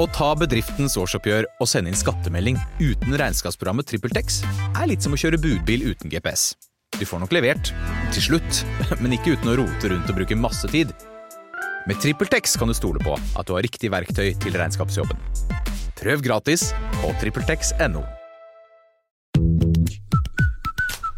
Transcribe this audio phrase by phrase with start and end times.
[0.00, 4.38] Å ta bedriftens årsoppgjør og sende inn skattemelding uten regnskapsprogrammet TrippelTex
[4.70, 6.54] er litt som å kjøre budbil uten GPS.
[6.96, 7.72] Du får nok levert,
[8.14, 8.62] til slutt,
[9.02, 10.94] men ikke uten å rote rundt og bruke masse tid.
[11.84, 15.20] Med TrippelTex kan du stole på at du har riktig verktøy til regnskapsjobben.
[16.00, 16.70] Prøv gratis
[17.02, 18.06] på TrippelTex.no.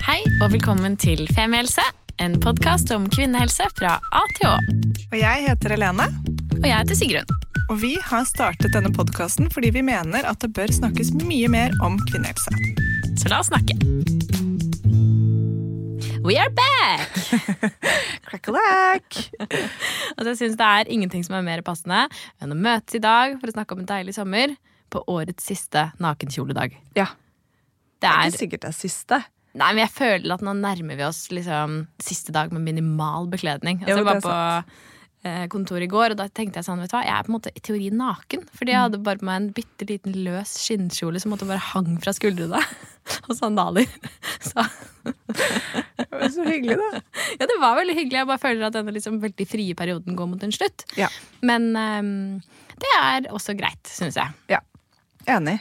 [0.08, 1.86] Hei og velkommen til Femihelse,
[2.18, 4.56] en podkast om kvinnehelse fra A til Å.
[5.12, 6.10] Og jeg heter Helene,
[6.62, 7.30] Og jeg heter Sigrun.
[7.70, 11.74] og vi har startet denne podkasten fordi vi mener at det bør snakkes mye mer
[11.84, 12.52] om kvinnehelse.
[13.18, 13.76] Så la oss snakke.
[16.22, 17.16] We are back!
[18.28, 19.16] Krakalak!
[19.40, 22.04] Altså, jeg syns det er ingenting som er mer passende
[22.38, 24.54] enn å møtes i dag for å snakke om en deilig sommer
[24.92, 26.76] på årets siste nakenkjoledag.
[26.98, 27.08] Ja,
[27.98, 29.20] Det det er er ikke sikkert det er siste.
[29.58, 33.82] Nei, men jeg føler at nå nærmer vi oss liksom siste dag med minimal bekledning.
[33.82, 34.38] Altså, Jo, det er på
[35.26, 37.32] eh, kontoret i går, og da tenkte jeg sånn, vet du hva, jeg er på
[37.32, 38.46] en måte i teori naken.
[38.58, 41.94] Fordi jeg hadde bare på meg en bitte liten løs skinnkjole som måtte bare hang
[42.02, 42.62] fra skuldrene.
[43.28, 43.88] og sandaler.
[44.48, 44.62] Så
[45.02, 47.00] Det var så hyggelig, da.
[47.40, 48.20] ja, det var veldig hyggelig.
[48.20, 50.84] Jeg bare føler at denne liksom veldig frie perioden går mot en slutt.
[50.98, 51.08] Ja.
[51.42, 52.42] Men um,
[52.82, 54.36] det er også greit, syns jeg.
[54.52, 54.60] Ja,
[55.30, 55.58] enig.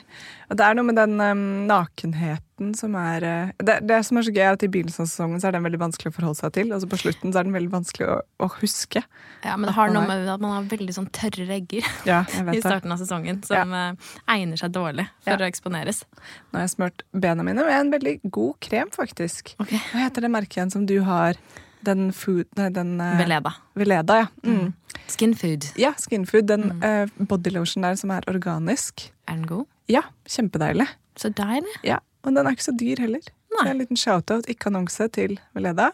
[0.51, 4.25] Og det er noe med den um, nakenheten som er uh, det, det som er
[4.27, 6.53] så gøy, er at i begynnelsen av så er den veldig vanskelig å forholde seg
[6.57, 6.73] til.
[6.75, 9.03] Og så på slutten så er den veldig vanskelig å, å huske.
[9.45, 12.21] Ja, Men det har noe med at man har veldig sånn tørre regger Ja,
[12.53, 15.39] i starten av sesongen, som eh, egner seg dårlig for Ja.
[15.41, 16.03] å eksponeres.
[16.51, 19.55] Nå har jeg smurt bena mine med en veldig god krem, faktisk.
[19.61, 19.81] Okay.
[19.93, 21.39] Hva heter det merket igjen som du har?
[21.83, 22.45] Den food...
[22.57, 23.51] Nei, den uh, Veleda.
[23.75, 24.27] Veleda, ja.
[24.45, 24.73] Mm.
[25.09, 25.65] Skin food.
[25.81, 26.47] Ja, skin food.
[26.51, 26.83] Den Mm.
[26.83, 29.07] uh, bodylotion der som er organisk.
[29.27, 29.65] Er den god?
[29.89, 30.87] Ja, kjempedeilig.
[31.17, 31.73] Så deilig.
[31.83, 33.19] Ja, Og den er ikke så dyr heller.
[33.51, 33.63] Nei.
[33.65, 35.89] Så en liten shout-out, ikke annonse, til Veleda.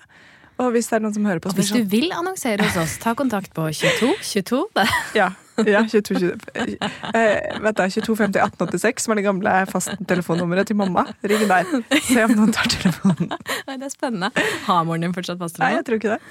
[0.60, 2.98] Og hvis det er noen som hører på Og hvis du vil annonsere hos oss,
[3.02, 4.64] ta kontakt på 22 22.
[4.76, 5.30] Sånn- Ja,
[5.66, 6.78] ja 22, 20,
[7.14, 11.08] eh, vet du, 22 50 1886, som er det gamle fasttelefonnummeret til mamma.
[11.24, 11.66] Ring der.
[12.04, 13.34] Se om noen tar telefonen.
[13.68, 14.30] Nei, det er spennende.
[14.68, 16.22] Har moren din fortsatt Nei, jeg tror ikke det.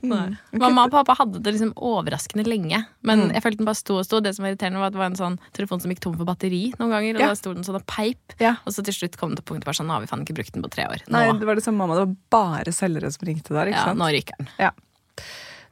[0.00, 0.38] Mm.
[0.56, 2.78] Mamma og pappa hadde det liksom overraskende lenge.
[3.04, 3.32] Men Mm.
[3.34, 4.20] jeg følte den bare sto og sto.
[4.24, 6.24] Det som var irriterende var at det var en sånn telefon som gikk tom for
[6.24, 7.16] batteri noen ganger.
[7.16, 7.28] Og Ja.
[7.28, 8.32] da sto den sånn og peip.
[8.40, 8.54] Ja.
[8.64, 10.52] Og så til slutt kom det punktet bare sånn, nå har vi faen ikke brukt
[10.56, 11.04] den på tre år.
[11.08, 11.94] Nå, Nei, det var det samme mamma.
[12.00, 13.66] Det var bare selgere som ringte der.
[13.68, 13.98] ikke ja, sant?
[14.00, 14.48] nå ryker den.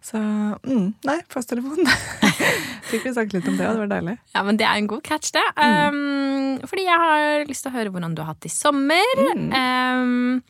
[0.01, 1.89] Så mm, nei, fasttelefonen.
[2.91, 4.17] Fikk vi sagt litt om det, og det var deilig.
[4.33, 5.45] Ja, men det er en god catch, det.
[5.61, 9.21] Um, fordi jeg har lyst til å høre hvordan du har hatt det i sommer.
[9.21, 9.51] Mm.
[9.53, 10.41] Um,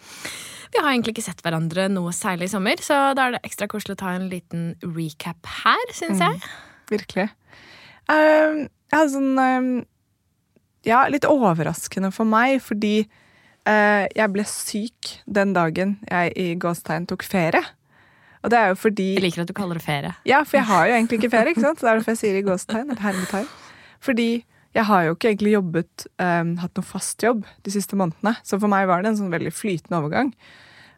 [0.70, 3.66] vi har egentlig ikke sett hverandre noe særlig i sommer, så da er det ekstra
[3.70, 6.38] koselig å ta en liten recap her, syns jeg.
[6.92, 7.26] Virkelig.
[8.06, 9.72] Um, jeg hadde sånn um,
[10.86, 13.02] Ja, litt overraskende for meg, fordi
[13.66, 17.66] uh, jeg ble syk den dagen jeg i gåstegn tok ferie.
[18.40, 20.14] Og det er jo fordi Jeg liker at du kaller det ferie.
[20.28, 21.80] Ja, for jeg har jo egentlig ikke ferie, ikke sant?
[21.80, 23.50] Så det er derfor jeg sier i gåstegn, eller hermetegn.
[24.00, 24.30] Fordi
[24.76, 28.36] jeg har jo ikke egentlig jobbet, um, hatt noe fast jobb de siste månedene.
[28.46, 30.32] Så for meg var det en sånn veldig flytende overgang.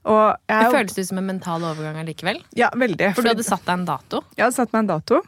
[0.02, 2.42] Og jeg Det føles ut som en mental overgang allikevel.
[2.58, 3.12] Ja, veldig.
[3.16, 4.22] For du hadde satt deg en dato.
[4.36, 5.22] Jeg hadde satt meg en dato.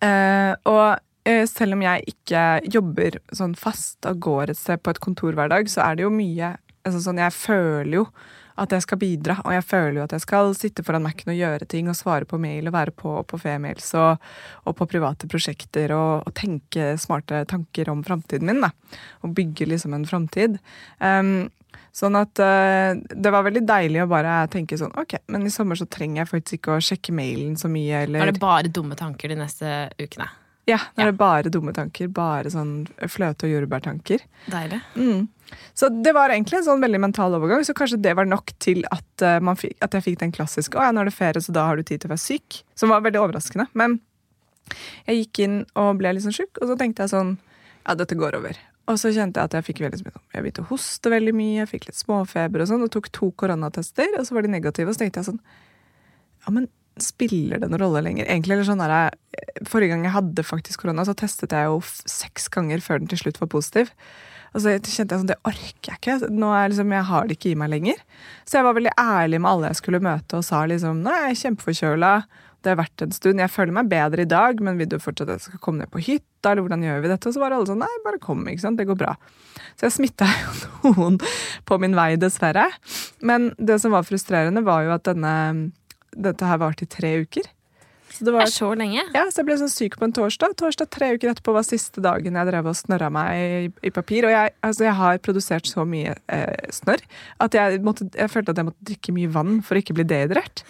[0.00, 4.94] Uh, og uh, selv om jeg ikke jobber sånn fast og går et sted på
[4.94, 6.54] et kontor hver dag, så er det jo mye
[6.86, 8.06] altså sånn, Jeg føler jo
[8.60, 11.38] at jeg skal bidra, og jeg føler jo at jeg skal sitte foran Mac-en og
[11.38, 14.20] gjøre ting og svare på mail og være på på Femails og,
[14.68, 18.60] og på private prosjekter og, og tenke smarte tanker om framtiden min.
[18.64, 18.72] Da.
[19.24, 20.60] Og bygge liksom en framtid.
[21.00, 21.48] Um,
[21.94, 25.78] Sånn at uh, det var veldig deilig å bare tenke sånn Ok, men i sommer
[25.78, 28.98] så trenger jeg faktisk ikke å sjekke mailen så mye, eller Var det bare dumme
[28.98, 30.28] tanker de neste ukene?
[30.68, 32.08] Ja, når er det bare dumme tanker.
[32.12, 34.20] Bare sånn fløte- og jordbærtanker.
[34.52, 34.80] Deilig.
[34.94, 35.28] Mm.
[35.74, 38.84] Så det var egentlig en sånn veldig mental overgang, så kanskje det var nok til
[38.92, 41.42] at, eh, man fikk, at jeg fikk den klassiske 'Å ja, nå er det ferie,
[41.42, 42.62] så da har du tid til å være syk'.
[42.76, 43.66] Som var veldig overraskende.
[43.74, 44.00] Men
[45.08, 47.38] jeg gikk inn og ble litt sånn sjuk, og så tenkte jeg sånn
[47.86, 48.56] Ja, dette går over.
[48.86, 51.64] Og så kjente jeg at jeg fikk veldig mye Jeg begynte å hoste veldig mye,
[51.64, 54.88] jeg fikk litt småfeber og sånn, og tok to koronatester, og så var de negative,
[54.88, 55.40] og så tenkte jeg sånn
[56.46, 56.68] Ja, men
[57.00, 58.26] spiller det noen rolle lenger?
[58.26, 59.14] Egentlig, eller sånn der,
[59.68, 61.78] Forrige gang jeg hadde faktisk korona, så testet jeg jo
[62.08, 63.92] seks ganger før den til slutt var positiv.
[64.50, 66.30] Og så kjente jeg sånn, det orker jeg ikke.
[66.34, 68.00] Nå er liksom, Jeg har det ikke i meg lenger.
[68.44, 71.36] Så jeg var veldig ærlig med alle jeg skulle møte, og sa liksom Nå er
[71.38, 72.14] kjempeforkjøla.
[72.60, 73.40] Det har vært en stund.
[73.40, 75.92] Jeg føler meg bedre i dag, men vil du fortsatt at jeg skal komme ned
[75.92, 76.50] på hytta?
[76.50, 77.30] Eller hvordan gjør vi dette?
[77.30, 78.42] Og så var alle sånn Nei, bare kom.
[78.50, 78.80] ikke sant?
[78.80, 79.14] Det går bra.
[79.78, 80.28] Så jeg smitta
[80.84, 81.16] noen
[81.64, 82.66] på min vei, dessverre.
[83.24, 85.32] Men det som var frustrerende, var jo at denne,
[86.16, 87.48] dette her varte i tre uker.
[88.10, 89.02] Så det var er så lenge.
[89.14, 90.56] ja, så jeg ble sånn syk på en torsdag.
[90.58, 94.26] Torsdag tre uker etterpå var siste dagen jeg drev og snørra meg i, i papir.
[94.26, 97.04] Og jeg, altså, jeg har produsert så mye eh, snørr
[97.46, 100.08] at jeg, måtte, jeg følte at jeg måtte drikke mye vann for å ikke bli
[100.10, 100.64] dehydrert.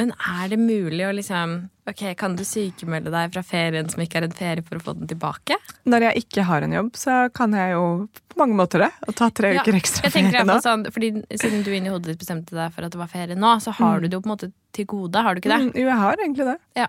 [0.00, 1.58] Men er det mulig å liksom
[1.90, 4.92] Ok, kan du sykemelde deg fra ferien som ikke er en ferie, for å få
[4.96, 5.56] den tilbake?
[5.90, 7.82] Når jeg ikke har en jobb, så kan jeg jo
[8.30, 8.90] på mange måter det.
[9.10, 10.60] Og ta tre Ja, uker ekstra Jeg ferie nå.
[10.62, 13.56] sånn, fordi Siden du inni hodet ditt bestemte deg for at det var ferie nå,
[13.64, 15.60] så har du det jo på en måte til gode, har du ikke det?
[15.66, 16.56] Mm, jo, jeg har egentlig det.
[16.78, 16.86] Ja.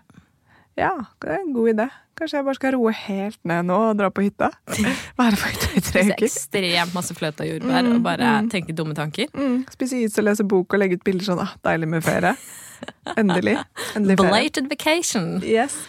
[0.78, 1.90] Ja, det er en god idé.
[2.22, 4.52] Kanskje jeg bare skal roe helt ned nå og dra på hytta.
[5.18, 6.26] Være på hytta i tre Spise uker.
[6.28, 9.32] ekstremt masse fløte og jordbær og bare tenke dumme tanker.
[9.34, 11.42] Mm, spise is og lese bok og legge ut bilder sånn.
[11.42, 12.36] Ah, deilig med ferie.
[13.22, 13.56] Endelig.
[13.98, 14.36] Endelig ferie.
[14.36, 15.26] Belated vacation.
[15.42, 15.80] Yes.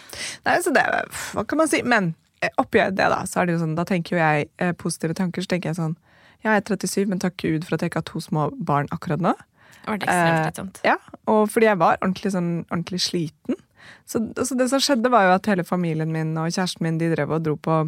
[0.47, 0.87] Nei, så det,
[1.35, 1.83] hva kan man si?
[1.85, 4.73] Men eh, oppi det, da, så er det jo sånn, da tenker jo jeg eh,
[4.73, 5.45] positive tanker.
[5.45, 5.93] Så tenker jeg sånn
[6.41, 8.89] Ja, jeg er 37, men takk Gud for at jeg ikke har to små barn
[8.89, 9.37] akkurat nå.
[9.83, 10.89] Det var ekstremt Eh.
[10.95, 10.97] Ja,
[11.29, 13.61] og fordi jeg var ordentlig, sånn, ordentlig sliten.
[14.05, 17.11] Så, så det som skjedde, var jo at hele familien min og kjæresten min de
[17.13, 17.81] drev og dro på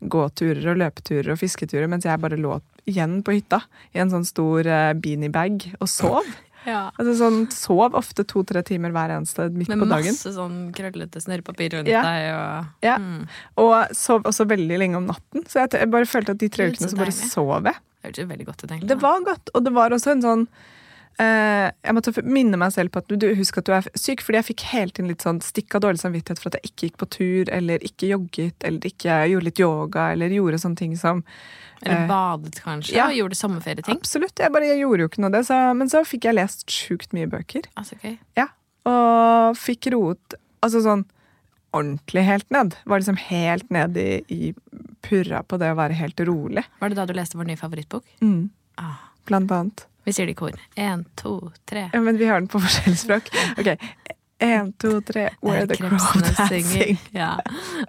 [0.00, 2.58] gåturer og løpeturer og fisketurer, mens jeg bare lå
[2.88, 3.62] igjen på hytta
[3.94, 6.28] i en sånn stor uh, beaniebag og sov.
[6.66, 6.88] Ja.
[6.98, 10.10] Altså sånn, Sov ofte to-tre timer hver eneste midt Med på dagen.
[10.10, 12.02] Med masse sånn krøllete snørrepapir rundt Ja.
[12.04, 12.96] deg og Ja.
[12.98, 13.22] mm.
[13.62, 15.46] Og sov også veldig lenge om natten.
[15.48, 17.78] Så jeg, jeg bare følte at de tre ukene så så bare sov jeg.
[17.78, 18.88] Det.
[18.90, 20.77] Det var godt, og det var også en sånn eh,
[21.18, 24.46] Jeg måtte minne meg selv på at du, husk at du er syk, fordi jeg
[24.52, 27.08] fikk hele tiden litt sånn stikk av dårlig samvittighet for at jeg ikke gikk på
[27.16, 31.24] tur, eller ikke jogget, eller ikke gjorde litt yoga, eller gjorde sånne ting som
[31.82, 33.08] Eller eh, badet, kanskje, ja.
[33.08, 33.98] og gjorde sommerferieting.
[33.98, 34.38] Absolutt.
[34.38, 36.66] Jeg, bare, jeg gjorde jo ikke noe av det, så, men så fikk jeg lest
[36.70, 37.66] sjukt mye bøker.
[37.78, 38.44] Altså, ok.
[38.88, 41.04] Og fikk roet altså sånn
[41.76, 42.76] ordentlig helt ned.
[42.88, 44.52] Var liksom helt ned i, i
[45.04, 46.64] purra på det å være helt rolig.
[46.80, 48.06] Var det da du leste vår nye favorittbok?
[48.24, 48.48] Mm.
[48.80, 49.10] Ah.
[49.28, 49.87] Blant annet.
[50.08, 50.56] Vi sier det i kor.
[50.80, 51.38] Én, to,
[51.68, 51.88] tre.
[51.92, 53.28] Ja, men vi har den på forskjellig språk.
[53.60, 53.74] Ok,
[54.38, 56.62] Én, to, tre, where the crow krepsene dancing.
[56.62, 56.98] synger.
[57.10, 57.32] Ja.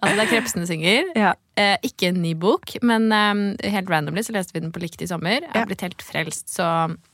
[0.01, 1.11] Altså, det er Krepsene synger.
[1.13, 1.33] Ja.
[1.61, 5.03] Eh, ikke en ny bok, men eh, helt randomly så leste vi den på likt
[5.05, 5.43] i sommer.
[5.45, 5.67] Jeg har Ja.
[5.69, 6.65] blitt helt frelst, så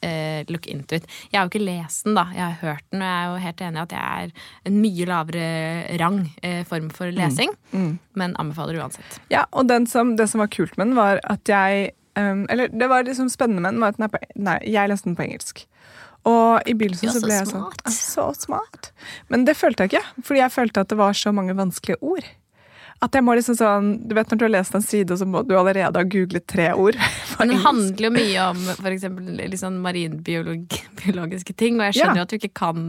[0.08, 1.10] eh, look into it.
[1.34, 2.24] Jeg har jo ikke lest den, da.
[2.32, 4.80] Jeg har hørt den, og jeg er jo helt enig i at jeg er en
[4.86, 7.52] mye lavere rang eh, form for lesing.
[7.76, 7.92] Mm.
[8.16, 9.20] Men anbefaler uansett.
[9.36, 12.68] Ja, og den som, det som var kult med den, var at jeg um, Eller
[12.72, 15.18] det var liksom spennende med den, var at den er på, nei, jeg leste den
[15.20, 15.66] på engelsk.
[16.26, 17.84] Og i begynnelsen så, så ble jeg sånn smart.
[17.86, 18.92] «Ah, Så smart.
[19.30, 22.26] Men det følte jeg ikke, fordi jeg følte at det var så mange vanskelige ord.
[23.04, 25.42] At jeg må liksom sånn Du vet når du har lest en side, så må
[25.46, 26.96] du allerede ha googlet tre ord.
[27.40, 28.62] Men den handler jo mye om
[28.92, 32.24] eksempel, litt sånn marinbiologiske ting, og jeg skjønner Ja.
[32.24, 32.86] jo at du ikke kan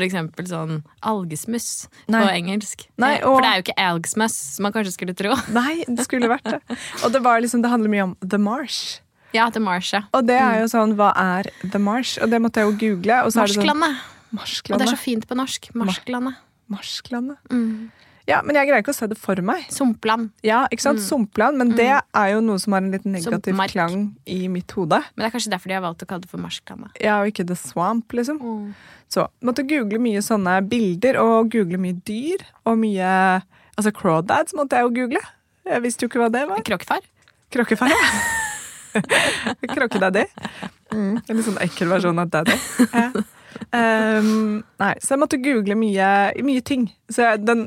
[0.00, 2.22] eksempel sånn algesmus Nei.
[2.24, 2.86] på engelsk.
[2.98, 5.36] Nei, og- For det er jo ikke algsmuss, som man kanskje skulle tro.
[5.60, 6.60] Nei, det skulle vært det.
[7.04, 9.00] Og det var liksom, det handler mye om The Marsh.
[9.36, 10.02] Ja, The Marsh, ja.
[10.16, 12.16] Og det er jo sånn, hva er The Marsh?
[12.18, 13.20] Og det måtte jeg jo google.
[13.26, 13.84] Og så er det sånn,
[14.30, 14.74] Marsklandet.
[14.74, 15.70] Og det er så fint på norsk.
[15.74, 16.36] Marsklandet.
[16.70, 17.38] Marsklandet.
[17.50, 17.90] Mm.
[18.30, 19.64] Ja, men jeg greier ikke å se det for meg.
[19.74, 20.30] Sumpland.
[20.46, 21.02] Ja, ikke sant?
[21.02, 23.74] Sumpland, men det er jo noe som har en litt negativ Sumpmark.
[23.74, 25.00] klang i mitt hode.
[25.16, 26.94] Men det er kanskje derfor de har valgt å kalle det for Marsklandet.
[27.02, 28.40] Ja, og ikke The Swamp, liksom.
[29.10, 33.14] Så måtte google mye sånne bilder, og google mye dyr, og mye
[33.80, 35.20] Altså Crawdads måtte jeg jo google.
[35.64, 36.60] Jeg visste jo ikke hva det var.
[36.66, 37.04] Kråkefar.
[37.54, 39.00] Kråkefar, ja.
[39.74, 40.24] Kråkedaddy.
[40.92, 42.56] Mm, en litt sånn ekkel versjon av daddy.
[42.92, 43.10] Ja.
[43.70, 46.08] Um, nei, så jeg måtte google mye,
[46.46, 46.86] mye ting.
[47.12, 47.64] Så jeg, den,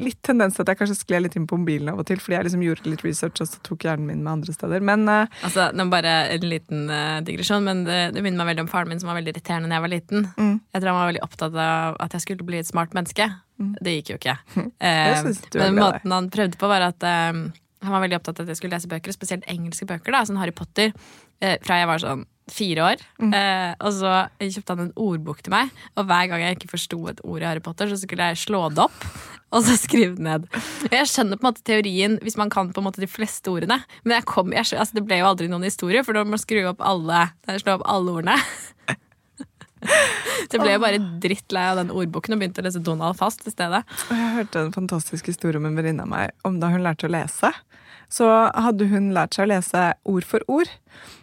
[0.00, 2.36] litt tendens til at jeg kanskje skled litt inn på mobilen av og til, fordi
[2.36, 4.84] jeg liksom gjorde litt research, og så tok hjernen min med andre steder.
[4.84, 8.66] Men uh, Altså, nå bare en liten uh, digresjon, men det, det minner meg veldig
[8.66, 10.26] om faren min som var veldig irriterende da jeg var liten.
[10.36, 10.56] Mm.
[10.58, 13.28] Jeg tror han var veldig opptatt av at jeg skulle bli et smart menneske.
[13.58, 14.38] Det gikk jo ikke.
[14.58, 14.72] Mm.
[14.84, 15.16] Er
[15.60, 18.74] men måten han prøvde på, var at han var veldig opptatt av at jeg skulle
[18.74, 20.90] lese bøker, spesielt engelske bøker, da, sånn Harry Potter,
[21.38, 22.24] fra jeg var sånn
[22.54, 23.02] fire år.
[23.22, 23.32] Mm.
[23.34, 27.00] Eh, og så kjøpte han en ordbok til meg, og hver gang jeg ikke forsto
[27.12, 29.04] et ord i Harry Potter, så skulle jeg slå det opp.
[29.48, 30.42] Og så skrive det ned.
[30.84, 33.48] Og Jeg skjønner på en måte teorien hvis man kan på en måte de fleste
[33.48, 33.78] ordene.
[34.04, 36.60] Men kom, jeg, altså, det ble jo aldri noen historie, for da må man skru
[36.68, 37.22] opp alle,
[37.62, 38.36] slå opp alle ordene.
[39.78, 43.44] Så jeg ble jo bare drittlei av den ordboken og begynte å lese Donald fast
[43.46, 43.84] i stedet.
[44.10, 47.12] Jeg hørte en fantastisk historie om en venninne av meg om da hun lærte å
[47.12, 47.52] lese.
[48.12, 50.72] Så hadde hun lært seg å lese ord for ord.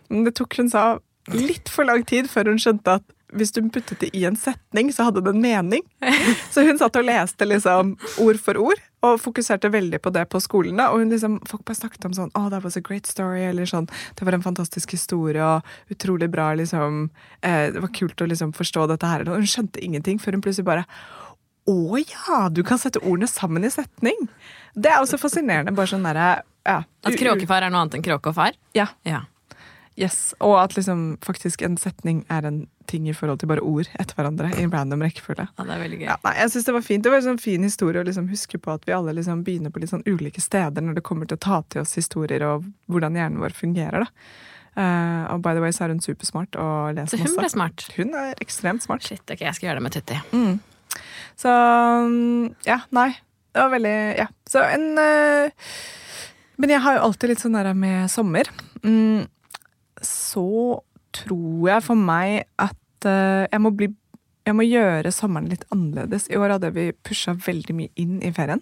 [0.09, 0.85] Men det tok hun sa
[1.33, 4.91] litt for lang tid før hun skjønte at hvis du puttet det i en setning,
[4.93, 5.81] så hadde det en mening.
[6.53, 10.39] Så hun satt og leste liksom ord for ord, og fokuserte veldig på det på
[10.39, 10.77] skolen.
[10.79, 13.43] da, Og hun liksom, folk bare snakket om sånn oh, that was a great story,
[13.49, 17.09] eller sånn det var en fantastisk historie, og utrolig bra, liksom.
[17.41, 19.27] Eh, det var kult å liksom forstå dette her.
[19.27, 20.87] Og hun skjønte ingenting før hun plutselig bare
[21.65, 24.27] å ja, du kan sette ordene sammen i setning!
[24.77, 25.73] Det er også fascinerende.
[25.73, 28.57] bare sånn der, ja, At kråkefar er noe annet enn kråke og far.
[28.77, 29.25] Ja, Ja.
[29.99, 30.33] Yes.
[30.43, 34.17] Og at liksom faktisk en setning er en ting i forhold til bare ord etter
[34.17, 34.51] hverandre.
[34.53, 35.47] I en random rekkefølge.
[35.47, 36.07] ja, det er veldig gøy.
[36.07, 37.03] Ja, nei, jeg synes Det var fint.
[37.03, 39.73] Det var en sånn fin historie å liksom huske på at vi alle liksom begynner
[39.73, 42.67] på litt sånn ulike steder når det kommer til å ta til oss historier og
[42.91, 44.05] hvordan hjernen vår fungerer.
[44.05, 44.11] da.
[44.75, 47.85] Uh, og by the way så er hun supersmart og Så leser hun ble smart.
[47.95, 49.05] Hun er ekstremt smart.
[49.07, 50.17] Shit, ok, jeg skal gjøre det med Tutti.
[50.35, 50.57] Mm.
[51.39, 51.51] Så
[52.09, 53.13] mm, ja, nei.
[53.55, 54.27] Det var veldig Ja.
[54.51, 55.47] Så en uh,
[56.59, 58.51] Men jeg har jo alltid litt sånn der med sommer.
[58.83, 59.25] Mm,
[60.07, 60.81] så
[61.15, 63.91] tror jeg for meg at uh, jeg må bli
[64.45, 66.27] Jeg må gjøre sommeren litt annerledes.
[66.29, 68.61] I år hadde vi pusha veldig mye inn i ferien.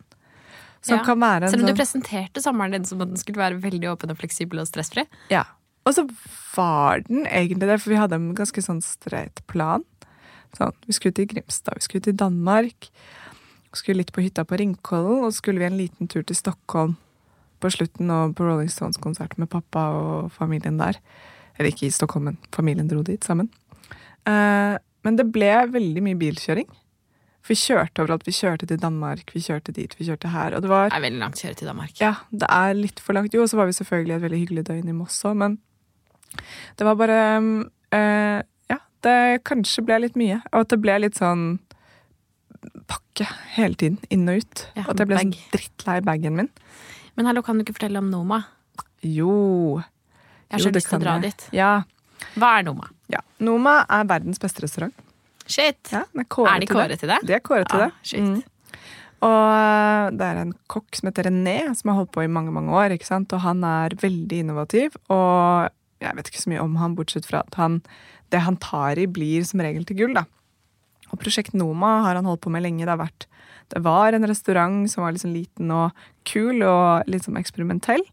[0.80, 1.04] Som Ja.
[1.04, 3.60] kan være en Selv om du sånn presenterte sommeren din som at den skulle være
[3.60, 5.04] veldig åpen og fleksibel og stressfri.
[5.30, 5.44] Ja.
[5.86, 6.06] Og så
[6.56, 9.84] var den egentlig det, for vi hadde en ganske sånn streit plan.
[10.56, 12.88] Sånn, vi skulle til Grimstad, vi skulle til Danmark.
[13.72, 16.38] Vi skulle litt på hytta på Ringkollen, og så skulle vi en liten tur til
[16.38, 16.96] Stockholm
[17.60, 21.00] på slutten og på Rolling Stones-konsert med pappa og familien der.
[21.58, 23.50] Eller ikke i Stockholm, men familien dro dit sammen.
[24.26, 26.70] Eh, men det ble veldig mye bilkjøring.
[27.44, 28.24] For vi kjørte overalt.
[28.26, 30.56] Vi kjørte til Danmark, vi kjørte dit, vi kjørte her.
[30.56, 32.00] Og det var Det er veldig langt kjøre til Danmark.
[32.00, 33.34] ja, det er litt for langt.
[33.36, 35.58] Jo, og så var vi selvfølgelig et veldig hyggelig døgn i Moss òg, men
[36.80, 37.18] det var bare
[37.92, 38.42] eh,
[38.72, 40.40] Ja, det kanskje ble litt mye.
[40.54, 41.60] Og at det ble litt sånn
[42.88, 44.64] pakke hele tiden, inn og ut.
[44.78, 45.44] Ja, og at jeg ble sånn bag.
[45.52, 46.50] drittlei bagen min.
[47.18, 48.40] Men hallo, kan du ikke fortelle om Noma?
[49.04, 49.84] Jo.
[50.54, 51.32] Jeg har så lyst til å dra jeg.
[51.34, 51.46] dit.
[51.58, 51.72] Ja.
[52.38, 52.88] Hva er Noma?
[53.12, 53.20] ja.
[53.44, 54.94] Noma er verdens beste restaurant.
[55.50, 55.90] Shit!
[55.92, 57.18] Ja, er, er de kåret til det?
[57.28, 58.08] De er kåret til Ah, det.
[58.08, 58.22] shit.
[58.24, 58.44] Mm.
[59.24, 62.52] Og eh, det er en kokk som heter René, som har holdt på i mange
[62.56, 62.96] mange år.
[62.96, 64.96] Og han er veldig innovativ.
[65.12, 65.70] Og
[66.04, 67.82] jeg vet ikke så mye om han, bortsett fra at han,
[68.32, 70.14] det han tar i, blir som regel til gull.
[70.16, 70.26] da.
[71.12, 72.86] Og Prosjekt Noma har han holdt på med lenge.
[72.86, 73.28] Det, har vært,
[73.76, 75.92] det var en restaurant som var liksom liten og
[76.28, 78.04] kul og litt sånn eksperimentell.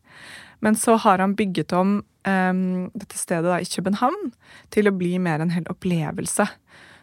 [0.61, 4.33] Men så har han bygget om em, dette stedet da, i København
[4.75, 6.47] til å bli mer en hel opplevelse.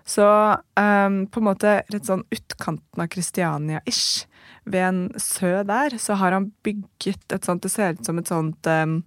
[0.07, 4.27] Så um, på en måte rett sånn utkanten av Kristiania-ish,
[4.67, 8.29] ved en sø der, så har han bygget et sånt Det ser ut som et
[8.31, 9.01] sånt um,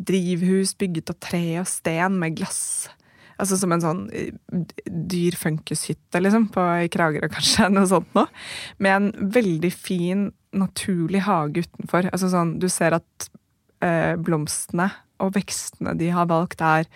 [0.00, 2.90] drivhus bygget av tre og sten med glass.
[3.40, 4.34] Altså som en sånn eh,
[4.86, 8.28] dyr funkishytte, liksom, på, i Kragerø kanskje, noe sånt noe.
[8.82, 12.10] Med en veldig fin, naturlig hage utenfor.
[12.12, 13.30] Altså sånn, du ser at
[13.84, 14.90] eh, blomstene
[15.22, 16.88] og vekstene de har valgt, er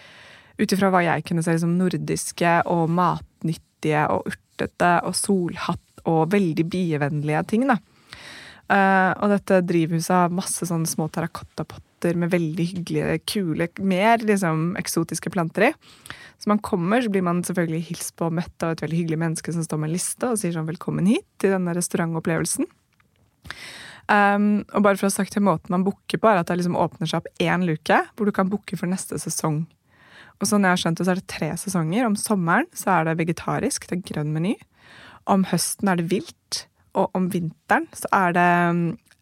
[0.56, 6.30] ut ifra hva jeg kunne se, liksom nordiske og matnyttige og urtete og solhatt og
[6.33, 7.66] veldig bievennlige ting.
[7.68, 7.78] da.
[8.66, 14.73] Uh, og dette drivhuset har masse sånne små terrakottapotter med veldig hyggelige, kule, mer liksom
[14.80, 15.73] eksotiske planter i.
[16.42, 19.21] Så man kommer, så blir man selvfølgelig hilst på og møtt av et veldig hyggelig
[19.23, 22.66] menneske som står med en liste og sier sånn 'velkommen hit til denne restaurantopplevelsen'.
[24.07, 26.61] Um, og bare for å ha sagt til måten man booker på, er at det
[26.61, 29.65] liksom åpner seg opp én luke hvor du kan booke for neste sesong.
[30.37, 32.07] Og sånn jeg har skjønt det, så er det tre sesonger.
[32.07, 34.55] Om sommeren så er det vegetarisk, det er grønn meny.
[35.33, 36.67] Om høsten er det vilt.
[36.97, 38.51] Og om vinteren så er det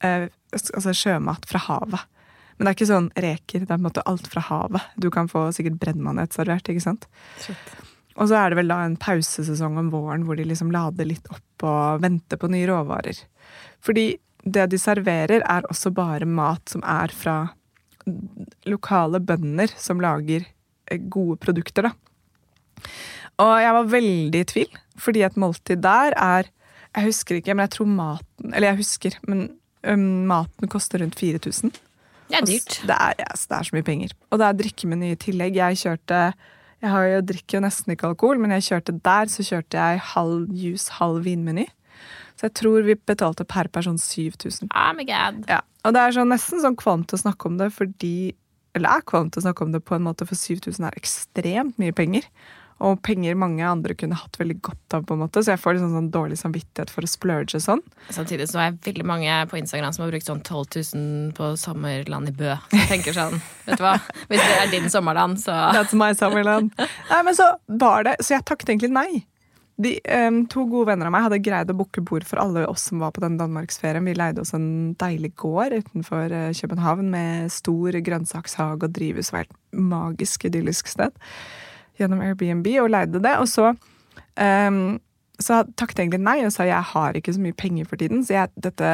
[0.06, 2.10] eh, altså sjømat fra havet.
[2.54, 4.92] Men det er ikke sånn reker, det er på en måte alt fra havet.
[5.00, 7.08] Du kan få sikkert brennmanet servert, ikke sant.
[8.14, 11.26] Og så er det vel da en pausesesong om våren hvor de liksom lader litt
[11.34, 13.24] opp og venter på nye råvarer.
[13.82, 14.12] Fordi
[14.44, 17.36] det de serverer, er også bare mat som er fra
[18.68, 21.94] lokale bønder som lager eh, gode produkter, da.
[23.40, 26.50] Og jeg var veldig i tvil, fordi et måltid der er
[26.94, 29.48] Jeg husker ikke, men jeg tror maten Eller jeg husker, men
[29.82, 31.72] um, maten koster rundt 4000.
[32.28, 32.76] Det er dyrt.
[32.86, 34.12] Det er, yes, det er så mye penger.
[34.30, 35.56] Og det er drikkemeny i tillegg.
[35.56, 36.20] Jeg kjørte
[36.84, 40.00] Jeg har jo, drikker jo nesten ikke alkohol, men jeg kjørte der, så kjørte jeg
[40.14, 41.66] halv juice, halv vinmeny.
[42.34, 44.70] Så jeg tror vi betalte per person 7000.
[44.74, 45.44] Oh my god.
[45.50, 45.60] Ja.
[45.84, 48.34] Og det er sånn, nesten sånn kvalmt å snakke om det, fordi
[48.74, 51.94] Eller er kvalmt å snakke om det på en måte, for 7000 er ekstremt mye
[51.94, 52.24] penger.
[52.82, 55.44] Og penger mange andre kunne hatt veldig godt av, på en måte.
[55.44, 57.84] Så jeg får liksom sånn, dårlig samvittighet for å splurge sånn.
[58.10, 60.64] Samtidig så er jeg veldig mange på Instagram som har brukt sånn 12
[60.96, 62.56] 000 på sommerland i Bø.
[62.72, 63.38] Så jeg tenker sånn,
[63.68, 63.94] vet du hva?
[64.26, 66.74] Hvis det er din sommerland, så That's my summerland.
[67.12, 69.22] Nei, men så var det Så jeg takket egentlig nei.
[69.76, 69.96] De
[70.28, 73.00] um, To gode venner av meg hadde greid å booke bord for alle oss som
[73.02, 74.06] var på den danmarksferien.
[74.06, 79.32] Vi leide oss en deilig gård utenfor eh, København med stor grønnsakshage og drivhus.
[79.32, 79.58] Det var helt
[79.94, 81.16] magisk idyllisk sted.
[81.98, 83.34] Gjennom Airbnb, og leide det.
[83.42, 83.72] Og så
[84.38, 84.84] um,
[85.42, 88.22] så takket jeg egentlig nei og sa jeg har ikke så mye penger for tiden,
[88.22, 88.90] så jeg, dette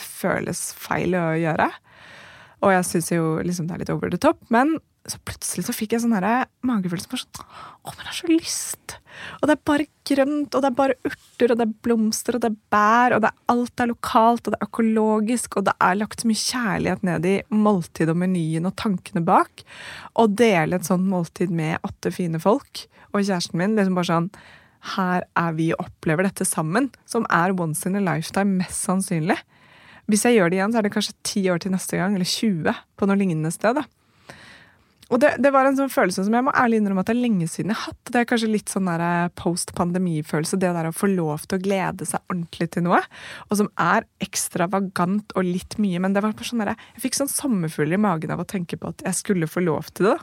[0.00, 1.68] føles feil å gjøre.
[2.62, 4.78] Og jeg syns jo liksom det er litt over the top, men
[5.10, 8.94] så plutselig så fikk jeg sånn magefølelse var sånn Å, men jeg har så lyst!
[9.40, 12.44] Og det er bare grønt, og det er bare urter, og det er blomster, og
[12.44, 15.74] det er bær, og det er, alt er lokalt, og det er økologisk, og det
[15.84, 19.64] er lagt så mye kjærlighet ned i måltid og menyen og tankene bak.
[20.14, 24.30] Å dele et sånt måltid med åtte fine folk og kjæresten min, liksom bare sånn
[24.96, 29.38] Her er vi og opplever dette sammen, som er once in a lifetime, mest sannsynlig.
[30.10, 32.26] Hvis jeg gjør det igjen, så er det kanskje ti år til neste gang, eller
[32.26, 33.78] 20, på noe lignende sted.
[33.78, 33.84] da.
[35.12, 37.20] Og det, det var en sånn følelse som jeg må ærlig innrømme at det er
[37.20, 38.08] lenge siden jeg har hatt.
[38.08, 40.58] Det er kanskje litt sånn eh, post pandemi-følelse.
[40.60, 43.02] Det der å få lov til å glede seg ordentlig til noe.
[43.50, 46.00] Og som er ekstravagant og litt mye.
[46.00, 48.94] Men det var sånn der, jeg fikk sånn sommerfugler i magen av å tenke på
[48.94, 50.16] at jeg skulle få lov til det.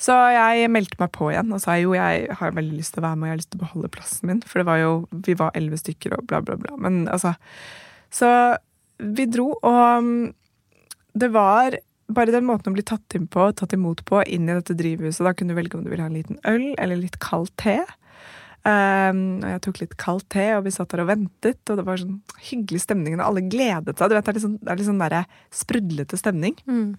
[0.00, 3.08] Så jeg meldte meg på igjen og sa jo jeg har veldig lyst til å
[3.10, 4.42] være med og jeg har lyst til å beholde plassen min.
[4.46, 4.94] For det var jo,
[5.26, 6.78] vi var elleve stykker og bla, bla, bla.
[6.80, 7.34] Men altså
[8.10, 8.30] Så
[9.00, 10.32] vi dro, og mm,
[11.20, 11.76] det var
[12.16, 15.24] bare den måten å bli tatt inn på, tatt imot på, inn i dette drivhuset.
[15.26, 17.80] Da kunne du velge om du ville ha en liten øl eller litt kald te.
[18.60, 21.84] Um, og jeg tok litt kald te, og vi satt der og ventet, og det
[21.86, 22.18] var sånn
[22.50, 23.16] hyggelig stemning.
[23.16, 24.10] Og alle gledet seg.
[24.10, 25.16] Du vet, Det er litt sånn, sånn der
[25.62, 26.58] sprudlete stemning.
[26.68, 26.98] Mm.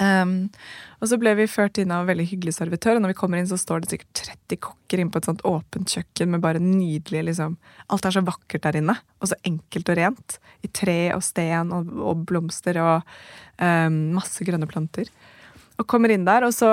[0.00, 0.48] Um,
[0.98, 3.38] og så ble vi ført inn av en veldig hyggelig servitør, og når vi kommer
[3.38, 6.62] inn, så står det sikkert 30 kokker inn på et sånt åpent kjøkken med bare
[6.62, 7.58] nydelig liksom
[7.92, 10.38] Alt er så vakkert der inne, og så enkelt og rent.
[10.64, 13.14] I tre og sten og, og blomster og
[13.60, 15.10] um, masse grønne planter.
[15.78, 16.70] Og kommer inn der, og så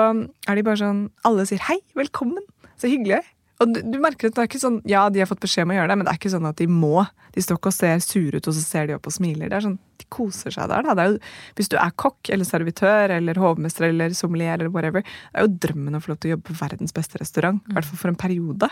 [0.48, 2.48] er de bare sånn Alle sier 'hei, velkommen',
[2.80, 3.22] så hyggelig.
[3.62, 5.76] Og du, merker at det er ikke sånn, Ja, de har fått beskjed om å
[5.76, 7.04] gjøre det, men det er ikke sånn at de må.
[7.34, 9.48] De står ikke og ser sure ut, og så ser de opp og smiler.
[9.48, 10.88] Det er sånn, De koser seg der.
[10.92, 11.18] er jo,
[11.56, 15.56] hvis du er kokk eller servitør eller hovmester eller sommelier, eller whatever, det er jo
[15.66, 17.62] drømmen å få lov til å jobbe på verdens beste restaurant.
[17.68, 18.68] I hvert fall for en periode.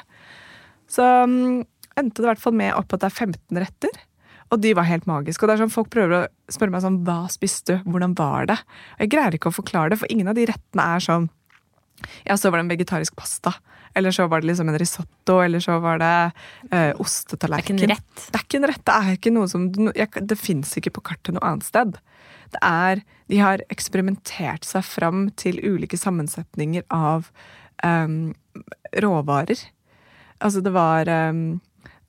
[0.90, 1.62] Så um,
[1.96, 4.06] endte det i hvert fall med opp at det er 15 retter.
[4.50, 5.44] Og de var helt magiske.
[5.44, 7.90] Og det er sånn, Folk prøver å spørre meg sånn Hva spiste du?
[7.94, 8.58] Hvordan var det?
[8.96, 11.28] Og jeg greier ikke å forklare det, for ingen av de rettene er sånn
[12.28, 13.54] Ja, så var det en vegetarisk pasta.
[13.94, 16.32] Eller så var det liksom en risotto, eller så var det
[16.70, 18.26] eh, Det er ikke en rett.
[18.30, 18.84] Det er ikke en rett.
[18.86, 19.66] Det er ikke noe som
[19.96, 21.98] jeg, Det fins ikke på kartet noe annet sted.
[22.50, 27.30] Det er De har eksperimentert seg fram til ulike sammensetninger av
[27.84, 28.32] um,
[28.94, 29.58] råvarer.
[30.40, 31.60] Altså, det var um,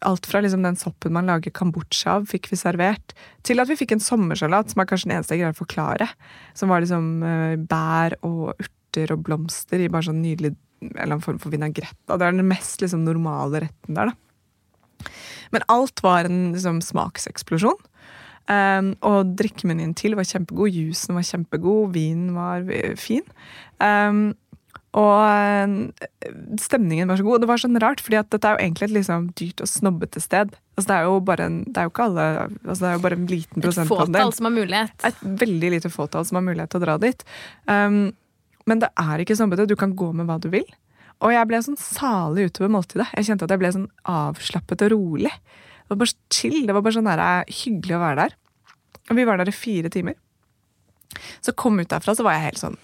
[0.02, 3.14] alt fra liksom den soppen man lager kambodsja av, fikk vi servert,
[3.46, 6.10] til at vi fikk en sommersalat, som er kanskje den eneste jeg greier å forklare.
[6.58, 8.78] Som var liksom uh, bær og urter
[9.12, 11.98] og blomster i bare sånn nydelig eller en form for vinagrett.
[12.10, 15.12] Det er den mest liksom, normale retten der, da.
[15.54, 17.80] Men alt var en liksom, smakseksplosjon.
[18.50, 23.26] Um, og drikkemenyen til var kjempegod, jusen var kjempegod, vinen var eh, fin.
[23.78, 24.32] Um,
[24.98, 27.44] og eh, stemningen var så god.
[27.44, 30.52] Det var sånn rart, fordi dette er jo egentlig et liksom dyrt og snobbete sted.
[30.76, 32.26] Altså, det er jo bare en, det er jo ikke alle,
[32.66, 35.06] altså, det er jo bare en liten Et fåtall som har mulighet.
[35.08, 37.24] et veldig lite fåtall som har mulighet til å dra dit.
[37.72, 38.02] Um,
[38.72, 39.68] men det er ikke snobbete.
[39.68, 40.68] Du kan gå med hva du vil.
[41.22, 43.10] Og jeg ble sånn salig utover måltidet.
[43.18, 45.32] Jeg kjente at jeg ble sånn avslappet og rolig.
[45.32, 46.62] Det var bare chill.
[46.66, 48.38] Det var bare sånn der, hyggelig å være der.
[49.12, 50.16] Og vi var der i fire timer.
[51.44, 52.80] Så kom ut derfra, så var jeg helt sånn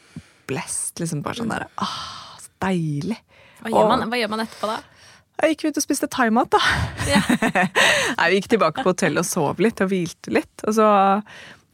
[0.50, 1.00] blessed.
[1.02, 3.18] Liksom bare sånn der, ah, så deilig.
[3.64, 4.78] Hva gjør, man, hva gjør man etterpå da?
[5.38, 6.60] Jeg gikk ut og spiste thaimat, da.
[7.08, 7.22] Ja.
[8.18, 10.66] Nei, vi gikk tilbake på hotellet og sov litt og hvilte litt.
[10.66, 10.88] Og så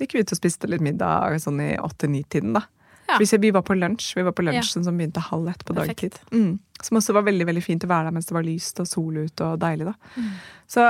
[0.01, 2.65] gikk vi ut og spiste litt middag sånn i åtte-ni-tiden, da.
[3.13, 3.17] Ja.
[3.21, 4.51] Vi, vi var på lunsj, vi var på Ja.
[4.51, 6.17] lunsjen som begynte halv ett på dagtid.
[6.31, 6.57] Mm.
[6.83, 9.17] Som også var veldig veldig fint å være der mens det var lyst og sol
[9.23, 9.85] ute og deilig.
[9.91, 9.93] da.
[10.17, 10.31] Mm.
[10.67, 10.87] Så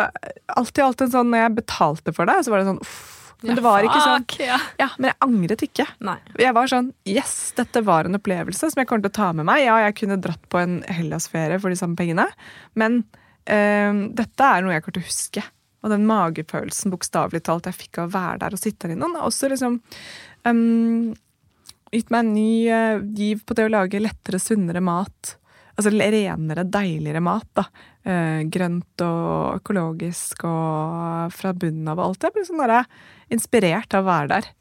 [0.57, 3.19] alt i alt en sånn, når jeg betalte for det, så var det sånn uff.
[3.43, 4.57] Men det var ikke sånn ja.
[4.79, 5.85] Ja, men jeg angret ikke.
[5.99, 6.15] Nei.
[6.39, 9.45] Jeg var sånn Yes, dette var en opplevelse som jeg kommer til å ta med
[9.49, 9.65] meg.
[9.65, 12.29] Ja, jeg kunne dratt på en Hellas-ferie for de samme pengene,
[12.79, 13.01] men
[13.51, 15.43] øh, dette er noe jeg kommer til å huske.
[15.83, 19.09] Og den magefølelsen, bokstavelig talt, jeg fikk av å være der og sitte der inne.
[19.19, 19.81] Også liksom
[20.47, 21.11] um,
[21.93, 25.35] gitt meg en ny uh, giv på det å lage lettere, sunnere mat.
[25.73, 27.47] Altså renere, deiligere mat.
[27.57, 27.67] da.
[28.03, 32.23] Uh, grønt og økologisk og fra bunnen av alt.
[32.23, 32.83] Jeg ble sånn der,
[33.33, 34.51] inspirert av å være der.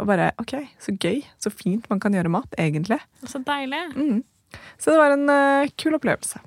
[0.00, 1.22] Og bare OK, så gøy.
[1.40, 3.00] Så fint man kan gjøre mat, egentlig.
[3.28, 3.82] Så deilig.
[3.96, 4.22] Mm.
[4.80, 6.40] Så det var en uh, kul opplevelse.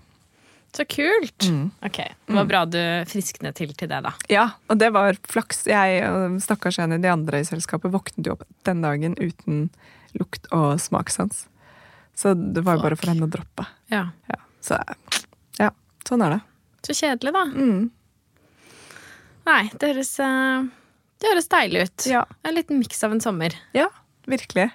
[0.74, 1.46] Så kult.
[1.46, 1.70] Mm.
[1.86, 4.14] Ok, Det var bra du frisknet til til det, da.
[4.32, 5.68] Ja, og det var flaks.
[5.70, 9.68] Jeg og stakkars en av de andre i selskapet våknet jo opp den dagen uten
[10.20, 11.48] lukt og smakssans.
[12.18, 13.66] Så det var jo bare for henne å droppe.
[13.92, 14.08] Ja.
[14.30, 14.40] Ja.
[14.64, 14.78] Så
[15.60, 15.72] ja,
[16.08, 16.40] sånn er det.
[16.86, 17.44] Så kjedelig, da.
[17.50, 17.90] Mm.
[19.48, 20.70] Nei, det høres, eh,
[21.20, 22.06] det høres deilig ut.
[22.12, 22.24] Ja.
[22.44, 23.56] En liten miks av en sommer.
[23.76, 23.90] ja,
[24.30, 24.70] virkelig.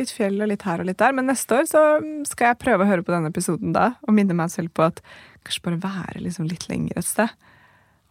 [0.00, 1.12] Litt fjell og litt her og litt der.
[1.12, 1.80] Men neste år så
[2.26, 5.02] skal jeg prøve å høre på denne episoden da, og minne meg selv på at
[5.44, 7.34] kanskje bare være liksom litt lenger et sted.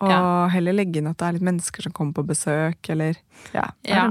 [0.02, 0.48] Og Ja.
[0.50, 3.16] heller legge inn at det er litt mennesker som kommer på besøk, eller
[3.54, 4.08] ja, Ja.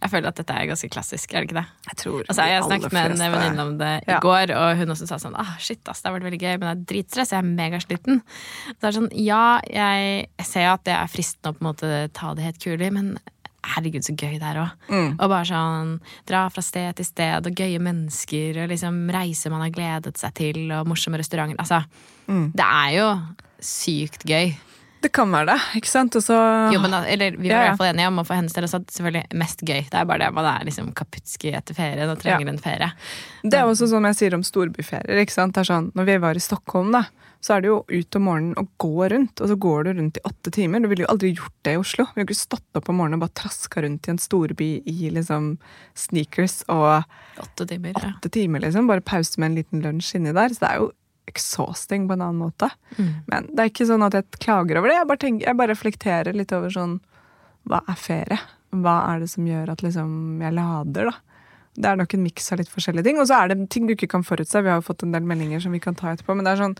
[0.00, 1.66] Jeg føler at dette er ganske klassisk, er det ikke det?
[1.88, 4.20] Jeg tror Altså, jeg snakket med en venninne om det i Ja.
[4.20, 6.68] går, og hun også sa sånn ah, shit, ass, det har vært veldig gøy, men
[6.70, 8.22] det er dritstress, jeg er megasliten.
[8.68, 11.72] Så det er sånn, ja, jeg, jeg ser at det er fristende å på en
[11.74, 13.18] måte ta det helt kulig, men
[13.74, 14.70] herregud, så gøy det er òg.
[14.88, 15.10] Mm.
[15.20, 19.60] Og bare sånn dra fra sted til sted, og gøye mennesker, og liksom reiser man
[19.66, 21.56] har gledet seg til, og morsomme restauranter.
[21.58, 21.84] Altså,
[22.28, 22.52] Mm.
[22.54, 23.18] det er jo
[23.60, 24.54] sykt gøy.
[25.02, 26.14] Det kan være det, ikke sant?
[26.18, 26.36] Også,
[26.72, 28.54] Jo, men da, eller Vi var Ja, i hvert fall enige om å for hennes
[28.54, 29.80] del også at selvfølgelig mest gøy.
[29.90, 32.92] Det er bare det man er liksom kaputski etter ferien og trenger en ferie.
[33.42, 35.18] Det er også som jeg sier om storbyferier.
[35.24, 35.56] ikke sant?
[35.56, 37.02] Det er sånn, når vi var i Stockholm, da,
[37.42, 39.40] så er det jo ut om morgenen og gå rundt.
[39.42, 40.78] Og så går du rundt i åtte timer.
[40.78, 42.06] Du ville jo aldri gjort det i Oslo.
[42.14, 45.10] Vi har ikke stått opp om morgenen og bare traska rundt i en storby i
[45.10, 45.56] liksom
[45.98, 47.02] sneakers og
[47.42, 47.96] Åtte timer.
[47.98, 48.12] Ja.
[48.14, 48.86] åtte timer, liksom.
[48.86, 50.54] Bare pause med en liten lunsj inni der.
[50.54, 50.90] Så det er jo
[51.30, 52.68] exhausting på en annen måte.
[52.96, 53.12] Mm.
[53.26, 54.98] Men det er ikke sånn at jeg klager over det.
[54.98, 56.98] Jeg bare, tenker, jeg bare reflekterer litt over sånn
[57.68, 58.40] Hva er ferie?
[58.72, 61.42] Hva er det som gjør at liksom jeg lader, da?
[61.72, 63.20] Det er nok en miks av litt forskjellige ting.
[63.22, 64.60] Og så er det ting du ikke kan forutse.
[64.60, 66.34] Vi har jo fått en del meldinger som vi kan ta etterpå.
[66.36, 66.76] Men det er sånn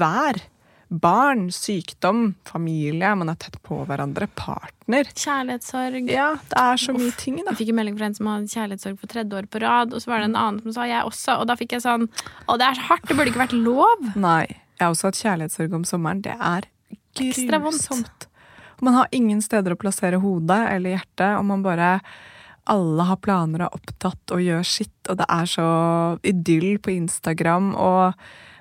[0.00, 0.40] vær,
[0.88, 5.08] barn, sykdom, familie, man er tett på hverandre, partner.
[5.18, 6.12] Kjærlighetssorg.
[6.12, 7.54] Ja, det er så mye ting, da.
[7.54, 10.04] Jeg fikk en melding fra en som hadde kjærlighetssorg for tredje år på rad, og
[10.04, 12.58] så var det en annen som sa jeg også, og da fikk jeg sånn Å,
[12.60, 14.08] det er så hardt, det burde ikke vært lov!
[14.14, 14.46] Nei.
[14.76, 16.22] Jeg har også hatt kjærlighetssorg om sommeren.
[16.24, 16.70] Det er
[17.16, 18.26] grusomt.
[18.84, 21.94] Man har ingen steder å plassere hodet eller hjertet, og man bare
[22.70, 25.68] alle har planer og er opptatt og gjør sitt, og det er så
[26.26, 28.18] idyll på Instagram, og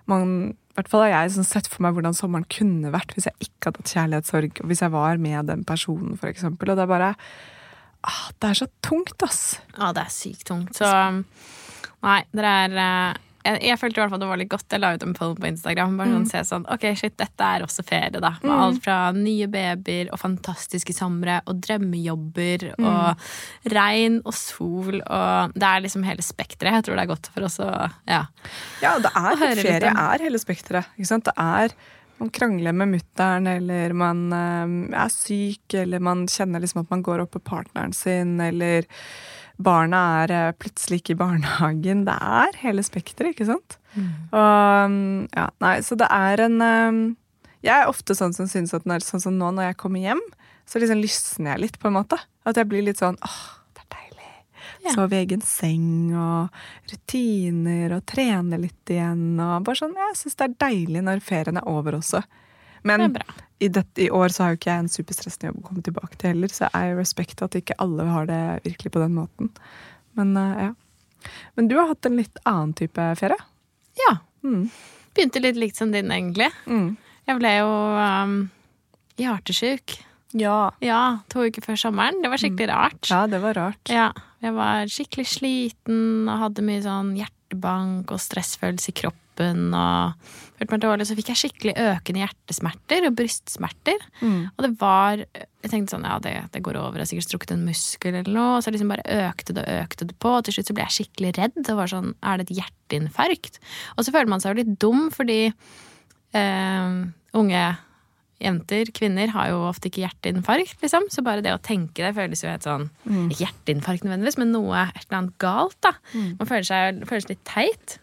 [0.10, 3.48] man hvert fall har jeg sånn sett for meg hvordan sommeren kunne vært hvis jeg
[3.48, 6.72] ikke hadde hatt kjærlighetssorg, og hvis jeg var med den personen, for eksempel.
[6.72, 7.12] Og det er bare
[8.06, 9.44] ah, Det er så tungt, ass.
[9.78, 10.76] Ja, det er sykt tungt.
[10.78, 10.92] Så
[12.06, 14.68] nei, dere er eh, jeg, jeg følte i hvert fall det var litt godt.
[14.74, 15.98] Jeg la ut en poll på Instagram.
[16.00, 18.34] Bare sånn, se sånn, ok, shit, Dette er også ferie, da.
[18.44, 23.28] Med alt fra nye babyer og fantastiske somre og drømmejobber og
[23.76, 26.80] regn og sol og Det er liksom hele spekteret.
[26.80, 27.70] Jeg tror det er godt for oss å
[28.10, 28.24] ja.
[28.84, 30.96] Ja, det er, ferie er hele spekteret.
[30.96, 31.76] Det er
[32.18, 37.04] man krangler med mutter'n, eller man eh, er syk, eller man kjenner liksom at man
[37.04, 38.88] går opp på partneren sin, eller
[39.62, 42.06] barna er eh, plutselig ikke i barnehagen.
[42.08, 43.78] Det er hele spekteret, ikke sant?
[44.36, 46.98] Og mm, ja, nei, så det er en eh,
[47.64, 50.24] Jeg er ofte sånn som syns at når, sånn som nå når jeg kommer hjem,
[50.70, 52.20] så liksom lysner jeg litt, på en måte.
[52.46, 53.42] At jeg blir litt sånn åh,
[53.78, 54.32] det er deilig.
[54.86, 54.96] Ja.
[54.98, 59.38] Sove i egen seng og rutiner og trene litt igjen.
[59.40, 62.26] Og bare sånn, Jeg syns det er deilig når ferien er over også.
[62.86, 63.26] Men Det
[63.64, 66.18] i, dette, i år så har jo ikke jeg en superstressende jobb å komme tilbake
[66.20, 69.52] til heller, så jeg respekter at ikke alle har det virkelig på den måten.
[70.20, 71.30] Men eh, ja.
[71.56, 73.40] Men du har hatt en litt annen type ferie?
[74.02, 74.18] ja.
[74.46, 74.68] Mm.
[75.16, 76.52] Begynte litt likt som din, egentlig.
[76.70, 76.98] Mm.
[77.26, 78.34] Jeg ble jo um,
[79.18, 79.96] hjertesjuk.
[80.38, 80.74] Ja.
[80.84, 81.00] Ja,
[81.32, 82.20] to uker før sommeren.
[82.22, 83.10] Det var skikkelig rart.
[83.10, 83.90] ja, det var rart.
[83.90, 84.10] Ja,
[84.44, 89.72] jeg var skikkelig sliten og hadde mye sånn hjertebank og stressfølelse i kroppen.
[89.74, 94.06] Og dårlig, så fikk jeg skikkelig økende hjertesmerter og brystsmerter.
[94.22, 94.42] Mm.
[94.56, 95.18] Og det var
[95.66, 97.00] Jeg tenkte sånn, ja, det, det går over.
[97.00, 98.58] Jeg har sikkert strukket en muskel eller noe.
[98.58, 100.30] Og så liksom bare økte det og økte det på.
[100.30, 101.58] Og til slutt så ble jeg skikkelig redd.
[101.58, 103.58] Det var sånn, Er det et hjerteinfarkt?
[103.98, 107.02] Og så føler man seg jo litt dum, fordi eh,
[107.34, 107.66] unge
[108.46, 111.10] jenter, kvinner, har jo ofte ikke hjerteinfarkt, liksom.
[111.10, 112.90] Så bare det å tenke det føles jo helt sånn
[113.32, 115.96] Ikke hjerteinfarkt nødvendigvis, men noe et eller annet galt, da.
[116.40, 118.00] Man føler seg føles litt teit.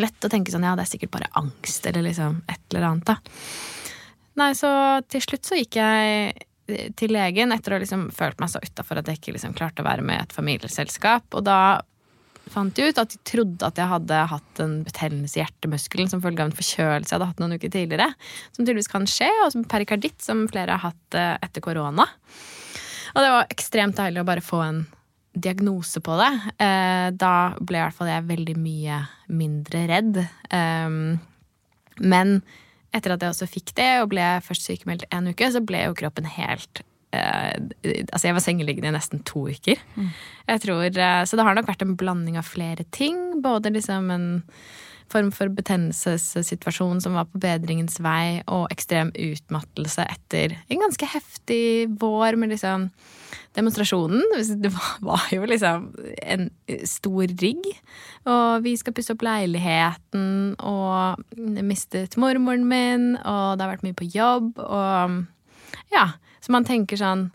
[0.00, 3.12] Lett å tenke sånn ja, det er sikkert bare angst, eller liksom et eller annet,
[3.12, 3.18] da.
[4.40, 4.70] Nei, så
[5.06, 6.34] til slutt så gikk jeg
[6.98, 9.86] til legen etter å liksom følt meg så utafor at jeg ikke liksom klarte å
[9.86, 11.26] være med i et familieselskap.
[11.36, 11.58] Og da
[12.52, 16.22] fant jeg ut at de trodde at jeg hadde hatt en betennelse i hjertemuskelen som
[16.24, 18.10] følge av en forkjølelse jeg hadde hatt noen uker tidligere.
[18.56, 22.08] Som tydeligvis kan skje, og som perikarditt, som flere har hatt eh, etter korona.
[23.14, 24.84] Og det var ekstremt deilig å bare få en
[25.34, 26.32] diagnose på det.
[26.62, 29.00] Eh, da ble i hvert fall jeg veldig mye
[29.34, 30.20] mindre redd.
[30.54, 31.16] Um,
[32.00, 32.38] men
[32.94, 35.96] etter at jeg også fikk det, og ble først sykemeldt en uke, så ble jo
[35.98, 37.54] kroppen helt eh,
[38.06, 39.82] Altså, jeg var sengeliggende i nesten to uker.
[40.46, 43.40] Jeg tror, eh, så det har nok vært en blanding av flere ting.
[43.42, 44.28] Både liksom en
[45.14, 51.64] form for betennelsessituasjon som var på bedringens vei, og ekstrem utmattelse etter en ganske heftig
[52.02, 52.88] vår med liksom
[53.54, 54.22] demonstrasjonen.
[54.62, 55.86] Det var, jo liksom
[56.22, 56.48] en
[56.88, 57.68] stor rigg.
[58.26, 61.22] Og vi skal pusse opp leiligheten, og
[61.62, 65.22] mistet mormoren min, og det har vært mye på jobb, og
[65.94, 66.10] ja.
[66.44, 67.30] Så man tenker sånn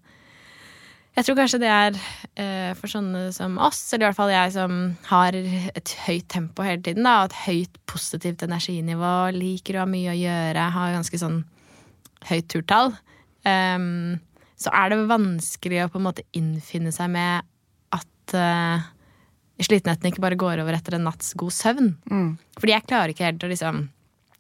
[1.17, 1.97] jeg tror kanskje det er
[2.39, 4.75] eh, for sånne som oss, eller i hvert fall jeg som
[5.09, 9.89] har et høyt tempo hele tiden, da, og et høyt positivt energinivå, liker å ha
[9.89, 11.41] mye å gjøre, har ganske sånn
[12.29, 12.93] høyt turtall,
[13.47, 14.15] um,
[14.59, 17.47] så er det vanskelig å på en måte innfinne seg med
[17.95, 18.87] at uh,
[19.59, 21.93] slitenheten ikke bare går over etter en natts god søvn.
[22.11, 22.33] Mm.
[22.59, 23.87] Fordi jeg klarer ikke helt å liksom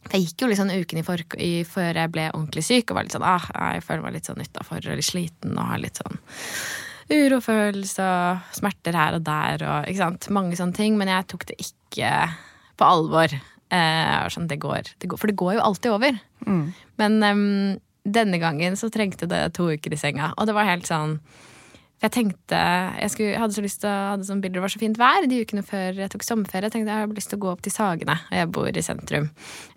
[0.09, 2.97] Jeg gikk jo litt sånn uken i for, i, før jeg ble ordentlig syk og
[2.97, 5.83] var litt sånn ah, jeg føler meg litt sånn utafor og litt sliten og har
[5.83, 6.21] litt sånn
[7.09, 10.29] urofølelse og smerter her og der og ikke sant.
[10.33, 10.97] Mange sånne ting.
[10.99, 12.11] Men jeg tok det ikke
[12.79, 13.33] på alvor.
[13.69, 16.19] Eh, sånn, det går, det går, for det går jo alltid over.
[16.45, 16.63] Mm.
[17.01, 17.43] Men um,
[18.05, 20.31] denne gangen så trengte det to uker i senga.
[20.37, 21.19] Og det var helt sånn
[21.99, 22.59] jeg tenkte,
[22.95, 24.99] jeg, skulle, jeg hadde så lyst til å hadde sånn bilder, det var så fint
[24.99, 26.69] vær de ukene før jeg tok sommerferie.
[26.69, 28.83] Jeg tenkte jeg hadde lyst til å gå opp til Sagene, og jeg bor i
[28.85, 29.27] sentrum,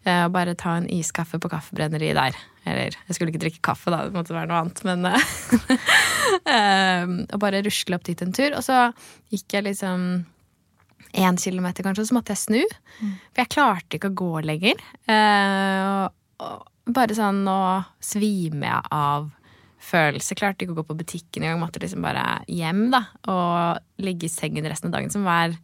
[0.04, 2.38] eh, og bare ta en iskaffe på kaffebrenneriet der.
[2.62, 5.10] Eller jeg skulle ikke drikke kaffe, da, det måtte være noe annet, men
[6.46, 7.02] eh,
[7.34, 8.54] Og bare rusle opp dit en tur.
[8.54, 8.84] Og så
[9.34, 10.06] gikk jeg liksom
[11.18, 12.62] én kilometer, kanskje, og så måtte jeg snu.
[13.34, 14.78] For jeg klarte ikke å gå lenger.
[15.10, 16.06] Eh,
[16.42, 17.60] og bare sånn Nå
[18.02, 19.30] svimer jeg av
[19.82, 20.36] følelse.
[20.38, 21.62] Klarte ikke å gå på butikken engang.
[21.62, 25.56] Måtte liksom bare hjem da, og ligge i sengen resten av dagen, som var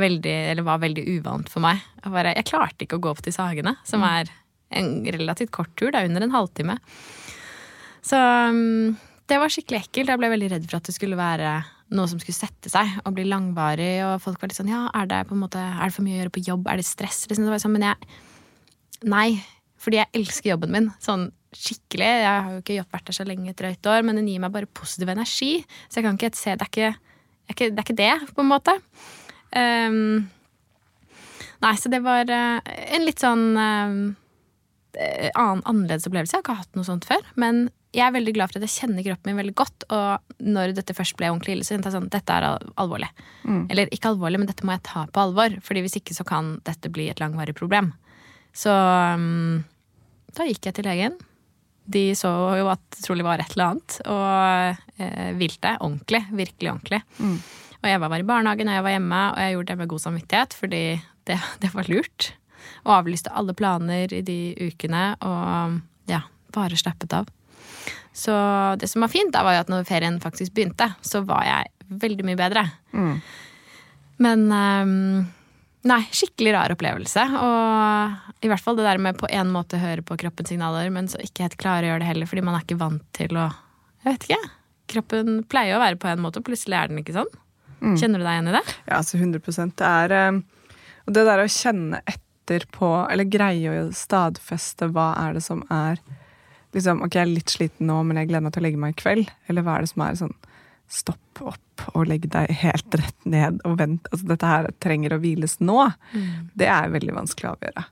[0.00, 1.82] veldig, eller var veldig uvant for meg.
[2.02, 4.30] Jeg, bare, jeg klarte ikke å gå opp til Sagene, som er
[4.74, 5.92] en relativt kort tur.
[5.92, 6.78] Er under en halvtime.
[8.04, 8.96] Så um,
[9.30, 10.10] det var skikkelig ekkelt.
[10.12, 11.56] Jeg ble veldig redd for at det skulle være
[11.94, 13.96] noe som skulle sette seg og bli langvarig.
[14.08, 16.18] Og folk var litt sånn ja, er det, på en måte, er det for mye
[16.18, 16.68] å gjøre på jobb?
[16.68, 17.24] Er det stress?
[17.30, 17.46] Liksom.
[17.46, 18.14] Det var sånn, men jeg
[19.04, 19.28] Nei.
[19.84, 20.86] Fordi jeg elsker jobben min.
[21.02, 21.26] Sånn
[21.58, 22.10] skikkelig.
[22.24, 24.54] Jeg har jo ikke vært der så lenge, et drøyt år, men den gir meg
[24.54, 25.52] bare positiv energi.
[25.88, 28.74] Så jeg kan ikke se Det er ikke, det er ikke det, på en måte.
[29.54, 30.26] Um,
[31.62, 33.98] nei, så det var uh, en litt sånn um,
[34.96, 36.36] annen, annerledes opplevelse.
[36.36, 37.24] Jeg har ikke hatt noe sånt før.
[37.40, 39.86] Men jeg er veldig glad for at jeg kjenner kroppen min veldig godt.
[39.94, 42.48] Og når dette først ble ordentlig ille, så kjente jeg sånn dette er
[42.80, 43.10] alvorlig.
[43.44, 43.66] Mm.
[43.70, 45.60] Eller ikke alvorlig, men dette må jeg ta på alvor.
[45.64, 47.92] Fordi hvis ikke så kan dette bli et langvarig problem.
[48.54, 49.62] Så um,
[50.34, 51.16] da gikk jeg til legen.
[51.84, 56.22] De så jo at det trolig var et eller annet, og eh, vilte ordentlig.
[56.32, 57.02] Virkelig ordentlig.
[57.18, 57.36] Mm.
[57.84, 60.02] Og jeg var i barnehagen, og jeg var hjemme, og jeg gjorde det med god
[60.06, 60.82] samvittighet, fordi
[61.28, 62.30] det, det var lurt.
[62.84, 66.24] Og avlyste alle planer i de ukene, og ja,
[66.56, 67.28] bare slappet av.
[68.14, 68.32] Så
[68.78, 71.98] det som var fint, da var jo at når ferien faktisk begynte, så var jeg
[72.04, 72.62] veldig mye bedre.
[72.94, 73.16] Mm.
[74.22, 75.24] Men um,
[75.84, 77.22] Nei, skikkelig rar opplevelse.
[77.44, 81.10] Og i hvert fall det der med på en måte høre på kroppens signaler, men
[81.12, 83.50] så ikke helt klare å gjøre det heller, fordi man er ikke vant til å
[84.04, 84.50] Jeg vet ikke.
[84.92, 87.30] Kroppen pleier å være på en måte, og plutselig er den ikke sånn.
[87.80, 87.94] Mm.
[88.00, 88.64] Kjenner du deg igjen i det?
[88.86, 90.36] Ja, altså 100% Det er eh,
[91.04, 95.64] Og det der å kjenne etter på, eller greie å stadfeste hva er det som
[95.72, 96.00] er
[96.76, 98.94] liksom, Ok, jeg er litt sliten nå, men jeg gleder meg til å legge meg
[98.94, 99.32] i kveld.
[99.52, 100.36] Eller hva er det som er sånn
[100.90, 104.06] Stopp opp og legg deg helt rett ned og vent.
[104.12, 105.80] Altså, dette her trenger å hviles nå.
[106.14, 106.50] Mm.
[106.54, 107.86] Det er veldig vanskelig å avgjøre.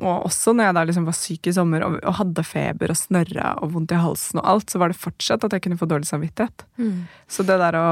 [0.00, 2.96] Og også når jeg da liksom var syk i sommer og, og hadde feber og
[2.96, 5.88] snørra og vondt i halsen og alt, så var det fortsatt at jeg kunne få
[5.90, 6.64] dårlig samvittighet.
[6.80, 7.02] Mm.
[7.28, 7.88] Så det der å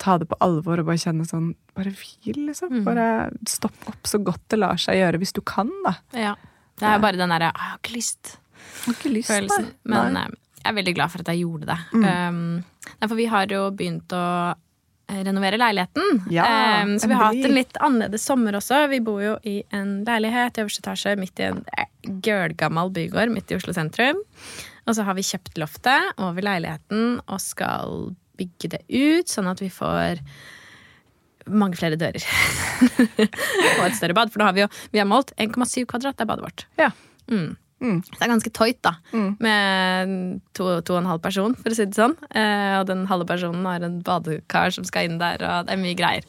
[0.00, 2.70] ta det på alvor og bare kjenne sånn Bare hvil, liksom.
[2.70, 2.82] Mm.
[2.86, 3.06] Bare
[3.50, 5.96] stopp opp så godt det lar seg gjøre, hvis du kan, da.
[6.14, 6.34] Ja.
[6.78, 8.36] Det er bare den derre 'jeg har ikke lyst'.
[8.84, 9.66] Har ikke lyst, Følelsen.
[9.84, 10.28] Men nei.
[10.64, 11.78] Jeg er veldig glad for at jeg gjorde det.
[11.92, 12.04] Mm.
[12.08, 16.22] Um, for vi har jo begynt å eh, renovere leiligheten.
[16.32, 16.46] Ja,
[16.80, 18.86] um, så vi har hatt en litt annerledes sommer også.
[18.88, 21.90] Vi bor jo i en leilighet i øverste etasje midt i en eh,
[22.24, 24.24] gølgammel bygård midt i Oslo sentrum.
[24.88, 29.60] Og så har vi kjøpt loftet over leiligheten og skal bygge det ut, sånn at
[29.62, 30.24] vi får
[31.44, 32.24] mange flere dører.
[33.76, 34.32] og et større bad.
[34.32, 36.66] For da har vi jo vi har målt 1,7 kvadrat, det er badet vårt.
[36.80, 36.90] Ja.
[37.28, 37.54] Mm.
[37.84, 37.98] Mm.
[38.06, 38.94] Så det er ganske tøyt, da.
[39.12, 39.28] Mm.
[39.44, 40.14] Med
[40.56, 42.16] to, to, og en halv person, for å si det sånn.
[42.32, 45.84] Eh, og den halve personen har en badekar som skal inn der, og det er
[45.84, 46.24] mye greier.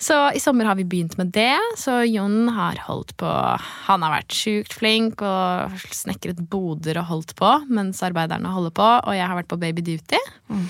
[0.00, 1.58] Så i sommer har vi begynt med det.
[1.76, 7.34] Så Jon har holdt på Han har vært sjukt flink og snekret boder og holdt
[7.36, 10.22] på mens arbeiderne holder på, og jeg har vært på baby duty.
[10.48, 10.64] Mm.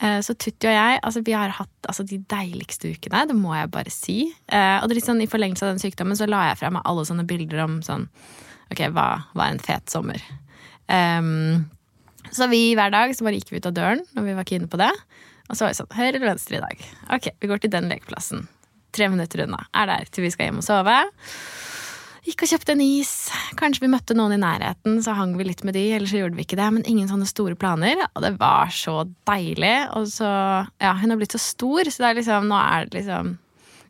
[0.00, 3.52] Eh, så Tutti og jeg altså vi har hatt altså, de deiligste ukene, det må
[3.52, 4.20] jeg bare si.
[4.48, 6.86] Eh, og det litt sånn, I forlengelse av den sykdommen så la jeg fra meg
[6.88, 8.08] alle sånne bilder om sånn
[8.70, 10.22] Ok, hva var en fet sommer?
[10.90, 11.66] Um,
[12.30, 14.70] så vi hver dag så bare gikk vi ut av døren når vi var kine
[14.70, 14.92] på det.
[15.50, 16.86] Og så var vi sånn Høyre eller venstre i dag?
[17.16, 18.46] Ok, vi går til den lekeplassen.
[18.94, 19.64] Tre minutter unna.
[19.74, 20.96] Er der til vi skal hjem og sove.
[22.26, 23.12] Gikk og kjøpte en is.
[23.58, 25.86] Kanskje vi møtte noen i nærheten, så hang vi litt med de.
[25.96, 26.68] Eller så gjorde vi ikke det.
[26.76, 28.04] Men ingen sånne store planer.
[28.12, 29.76] Og det var så deilig.
[29.98, 30.30] Og så
[30.82, 33.38] Ja, hun har blitt så stor, så det er liksom Nå er det liksom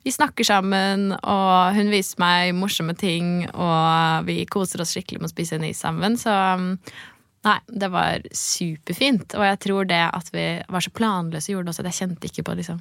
[0.04, 5.28] vi snakker sammen, og hun viser meg morsomme ting, og vi koser oss skikkelig med
[5.28, 6.16] å spise en is sammen.
[6.20, 6.32] Så
[7.46, 9.36] nei, det var superfint.
[9.36, 12.46] Og jeg tror det at vi var så planløse, gjorde også at jeg kjente ikke
[12.48, 12.80] på liksom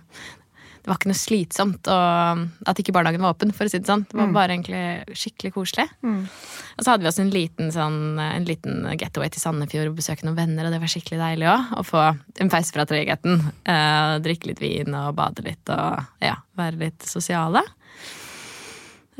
[0.79, 3.51] det var ikke noe slitsomt og at ikke barnehagen var åpen.
[3.55, 4.05] for å si Det sånn.
[4.07, 4.35] Det var mm.
[4.35, 5.87] bare egentlig skikkelig koselig.
[6.01, 6.21] Mm.
[6.23, 10.25] Og så hadde vi også en liten, sånn, en liten getaway til Sandefjord og besøke
[10.25, 11.73] noen venner, og det var skikkelig deilig òg.
[11.75, 12.05] Å få
[12.39, 13.43] en pause fra tregheten.
[13.67, 17.65] Eh, drikke litt vin og bade litt og ja, være litt sosiale.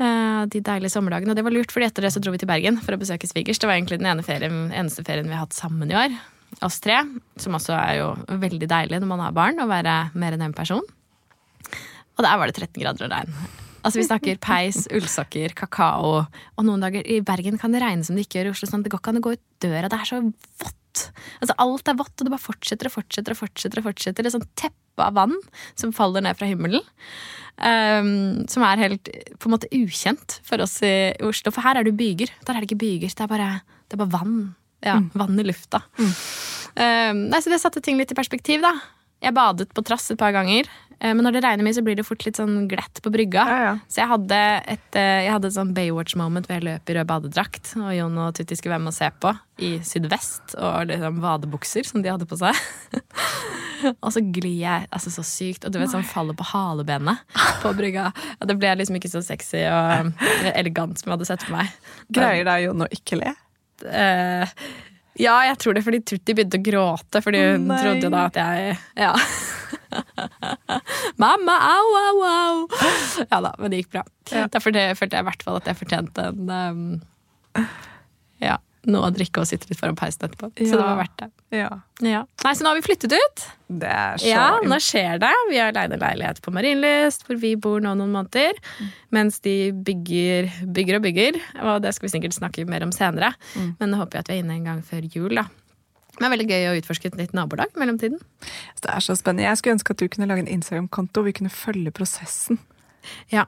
[0.00, 1.34] Eh, de deilige sommerdagene.
[1.34, 3.28] Og det var lurt, fordi etter det så dro vi til Bergen for å besøke
[3.28, 3.60] svigers.
[3.60, 6.16] Det var egentlig den ene ferien, eneste ferien vi har hatt sammen i år.
[6.64, 7.02] Oss tre.
[7.40, 10.48] Som også er jo veldig deilig når man har barn, å være mer enn én
[10.48, 10.86] en person.
[12.18, 13.36] Og der var det 13 grader og regn.
[13.80, 16.18] Altså Vi snakker peis, ullsokker, kakao.
[16.58, 18.68] Og noen dager i Bergen kan det regne som det ikke gjør i Oslo.
[18.68, 19.88] Sånn, det går ikke an å gå ut døra.
[19.88, 21.06] Det er så vått.
[21.40, 23.32] Altså Alt er vått, og det bare fortsetter og fortsetter.
[23.32, 25.36] og fortsetter og fortsetter Det er sånn teppe av vann
[25.80, 26.84] som faller ned fra himmelen.
[27.56, 29.08] Um, som er helt
[29.40, 31.52] på en måte ukjent for oss i Oslo.
[31.54, 32.32] For her er det byger.
[32.44, 33.16] Der er det ikke byger.
[33.16, 33.50] Det er bare,
[33.88, 34.40] det er bare vann.
[34.84, 35.82] Ja, Vann i lufta.
[36.00, 38.72] Um, nei, så det satte ting litt i perspektiv, da.
[39.20, 40.68] Jeg badet på trass et par ganger.
[41.00, 43.44] Eh, Men når det regner mye, så blir det fort litt sånn glett på brygga.
[43.50, 43.72] Ja, ja.
[43.88, 44.40] Så jeg hadde
[44.74, 47.72] et, eh, jeg hadde et sånn Baywatch-moment hvor jeg løp i rød badedrakt.
[47.80, 50.56] Og Jon og Tutti skulle være med og se på i sydvest.
[50.58, 52.56] Og liksom vadebukser som de hadde på seg.
[54.04, 55.66] og så glir jeg altså så sykt.
[55.66, 57.24] Og du vet sånn faller på halebenet
[57.64, 58.10] på brygga.
[58.38, 60.12] Og det ble liksom ikke så sexy og
[60.54, 61.74] elegant som jeg hadde sett for meg.
[62.12, 63.34] Greier da Jon å ikke le?
[63.88, 64.60] Eh,
[65.20, 67.78] ja, jeg tror det fordi Tutti begynte å gråte, fordi hun Nei.
[67.82, 69.14] trodde da at jeg Ja.
[71.20, 72.56] Mamma, au, au, au!
[73.30, 74.06] Ja da, men det gikk bra.
[74.30, 74.46] Ja.
[74.52, 77.64] Derfor det, følte jeg i hvert fall at jeg fortjente en um,
[78.40, 78.56] Ja,
[78.88, 80.48] noe å drikke og sitte litt foran peisen etterpå.
[80.56, 81.28] Så det var verdt det.
[81.52, 81.68] Ja.
[82.06, 82.22] Ja.
[82.46, 83.42] Nei, Så nå har vi flyttet ut.
[83.82, 85.32] Det er så Ja, nå skjer det.
[85.50, 88.56] Vi har leid en leilighet på Marienlyst, hvor vi bor nå noen måneder.
[89.12, 91.40] Mens de bygger, bygger og bygger.
[91.66, 93.34] Og det skal vi sikkert snakke mer om senere.
[93.58, 95.44] Men nå håper jeg at vi er inne en gang før jul, da.
[96.20, 98.20] Det er veldig gøy å utforske et nytt nabolag i mellomtiden.
[98.84, 99.48] Det er så spennende.
[99.48, 102.60] Jeg skulle ønske at du kunne lage en Instagram-konto vi kunne følge prosessen.
[103.32, 103.46] Ja.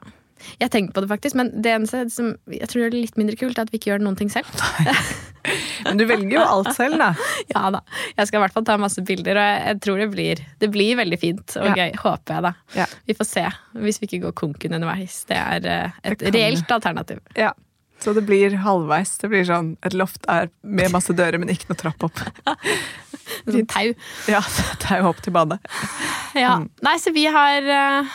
[0.57, 3.37] Jeg har tenkt på det faktisk, men det eneste som jeg tror er litt mindre
[3.39, 4.49] kult, er at vi ikke gjør noen ting selv.
[5.83, 7.09] Men du velger jo alt selv, da.
[7.53, 7.81] Ja da.
[8.15, 10.95] Jeg skal i hvert fall ta masse bilder, og jeg, tror det blir, det blir
[10.99, 11.73] veldig fint og Ja.
[11.81, 11.97] gøy.
[11.99, 12.53] Håper jeg, da.
[12.79, 12.85] Ja.
[13.09, 13.43] Vi får se,
[13.83, 15.17] hvis vi ikke går konken underveis.
[15.29, 17.19] Det er eh, et Det reelt alternativ.
[17.39, 17.51] Ja.
[18.01, 19.17] Så det blir halvveis.
[19.21, 22.19] Det blir sånn et loft er med masse dører, men ikke noe trapp opp.
[22.47, 23.93] En sånn tau.
[24.27, 24.41] Ja,
[24.91, 25.59] er opp til badet.
[26.35, 26.57] Ja.
[26.59, 26.69] Mm.
[26.83, 28.11] Nei, så vi har uh,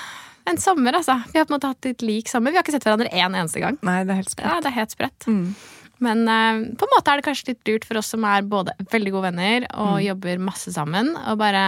[0.50, 1.16] en sommer, altså.
[1.32, 2.52] Vi har på en måte hatt litt lik sommer.
[2.52, 3.78] Vi har ikke sett hverandre én eneste gang.
[3.86, 4.50] Nei, det er helt sprøtt.
[4.50, 5.28] Ja, det er helt sprøtt.
[5.30, 5.46] Mm.
[6.04, 8.76] Men uh, på en måte er det kanskje litt lurt for oss som er både
[8.92, 10.04] veldig gode venner og Mm.
[10.10, 11.64] jobber masse sammen, og bare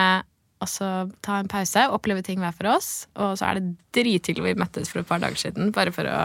[0.60, 0.86] også
[1.24, 3.06] ta en pause, oppleve ting hver for oss.
[3.16, 6.18] Og så er det drithyggelig vi møttes for et par dager siden, bare for å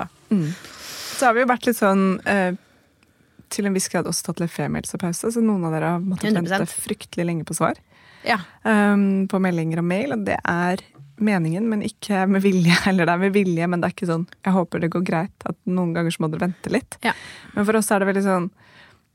[1.15, 2.57] Så har vi jo vært litt sånn eh,
[3.53, 6.49] til en viss grad også tatt litt femihelsepause, så noen av dere har måttet 100%.
[6.51, 7.79] vente fryktelig lenge på svar.
[8.25, 8.39] Ja.
[8.65, 10.81] um, på meldinger og mail, og det er
[11.21, 12.75] meningen, men ikke med vilje.
[12.89, 15.47] Eller det er med vilje, men det er ikke sånn Jeg håper det går greit.
[15.47, 16.97] At noen ganger så må dere vente litt.
[17.05, 17.15] Ja.
[17.53, 18.49] Men for oss er det veldig sånn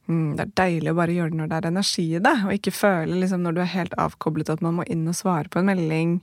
[0.08, 2.56] mm, Det er deilig å bare gjøre det når det er energi i det, og
[2.56, 5.60] ikke føle liksom når du er helt avkoblet at man må inn og svare på
[5.60, 6.20] en melding.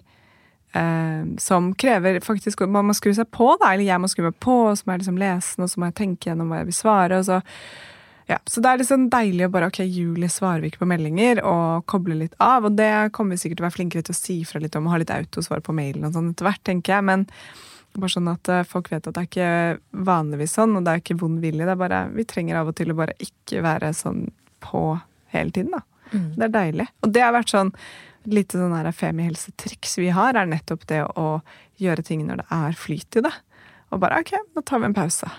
[0.77, 3.73] Eh, som krever faktisk Man må skru seg på, da.
[3.73, 5.81] Eller jeg må skru meg på, og så må jeg liksom lese den, og så
[5.81, 7.21] må jeg tenke gjennom hva jeg vil svare.
[7.21, 7.41] Og så
[8.27, 11.39] ja, så det er liksom deilig å bare ok, Julie svarer vi ikke på meldinger,
[11.47, 12.67] og koble litt av.
[12.67, 14.89] Og det kommer vi sikkert til å være flinkere til å si fra litt om,
[14.89, 17.07] og ha litt autosvar på mailen og sånn etter hvert, tenker jeg.
[17.07, 17.23] Men
[17.97, 21.03] bare sånn at eh, folk vet at det er ikke vanligvis sånn, og det er
[21.03, 21.63] ikke vond vilje.
[21.63, 24.27] Det er bare, vi trenger av og til å bare ikke være sånn
[24.65, 24.83] på
[25.31, 25.85] hele tiden, da.
[26.11, 26.87] Det er deilig.
[27.03, 27.73] Og det har vært sånn
[28.27, 31.41] lite sånn her femihelsetriks vi har, er nettopp det å
[31.81, 33.33] gjøre ting når det er flyt i det.
[33.91, 35.29] Og bare ok, nå tar vi en pause.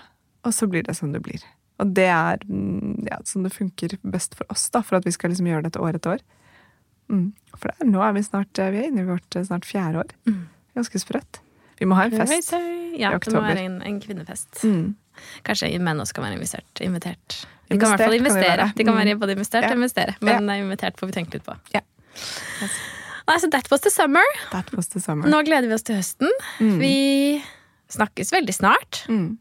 [0.47, 1.43] Og så blir det som det blir.
[1.79, 5.13] Og det er mm, ja, sånn det funker best for oss, da, for at vi
[5.15, 6.23] skal liksom gjøre dette år etter år.
[7.09, 7.27] Mm.
[7.55, 9.67] For det er, nå er vi snart eh, vi er inne i vårt eh, snart
[9.69, 10.11] fjerde år.
[10.77, 11.39] Ganske sprøtt.
[11.79, 12.51] Vi må ha en fest.
[12.99, 14.59] Ja, i det må være en, en kvinnefest.
[14.67, 14.95] Mm.
[15.47, 16.81] Kanskje menn også kan være invitert.
[16.83, 17.39] invitert.
[17.69, 18.67] De kan i hvert fall investere.
[18.75, 19.19] De kan være Mm.
[19.21, 19.69] både investert Ja.
[19.71, 20.15] og investere.
[20.21, 21.55] Men er invitert får vi tenke litt på.
[21.73, 21.81] Ja.
[23.29, 24.25] Nei, så that was the summer.
[24.51, 25.29] That was the summer.
[25.29, 26.31] Nå gleder vi oss til høsten.
[26.57, 26.95] Vi
[27.93, 29.03] snakkes veldig snart.
[29.09, 29.37] Mm.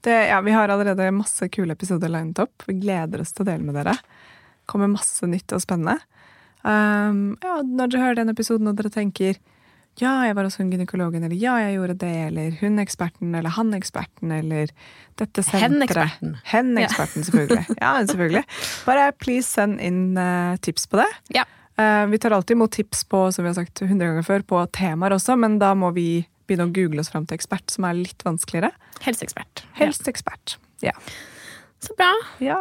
[0.00, 2.64] Det, ja, vi har allerede masse kule episoder linet opp.
[2.66, 3.94] Vi gleder oss til å dele med dere.
[4.70, 5.98] kommer masse nytt og spennende.
[6.62, 9.38] Um, ja, når dere hører den episoden og dere tenker
[9.98, 13.52] ja, jeg var hos hun gynekologen, eller ja, jeg gjorde det, eller hun eksperten, eller
[13.52, 14.70] han eksperten, eller
[15.20, 15.66] dette senteret.
[15.66, 16.36] Hen-eksperten.
[16.48, 17.64] Hen-eksperten, selvfølgelig.
[17.82, 18.44] Ja, selvfølgelig.
[18.86, 21.08] Bare please send inn uh, tips på det.
[21.36, 21.44] Ja.
[21.80, 24.60] Eh, vi tar alltid imot tips på som vi har sagt 100 ganger før, på
[24.76, 26.08] temaer også, men da må vi
[26.48, 28.72] begynne å google oss fram til ekspert, som er litt vanskeligere.
[29.04, 29.64] Helseekspert.
[29.78, 30.56] Helseekspert.
[30.84, 30.96] Ja.
[31.80, 32.12] Så bra.
[32.42, 32.60] ja.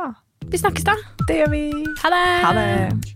[0.50, 0.96] Vi snakkes da.
[1.28, 1.64] Det gjør vi.
[2.04, 2.26] Ha det.
[2.46, 3.16] Ha det.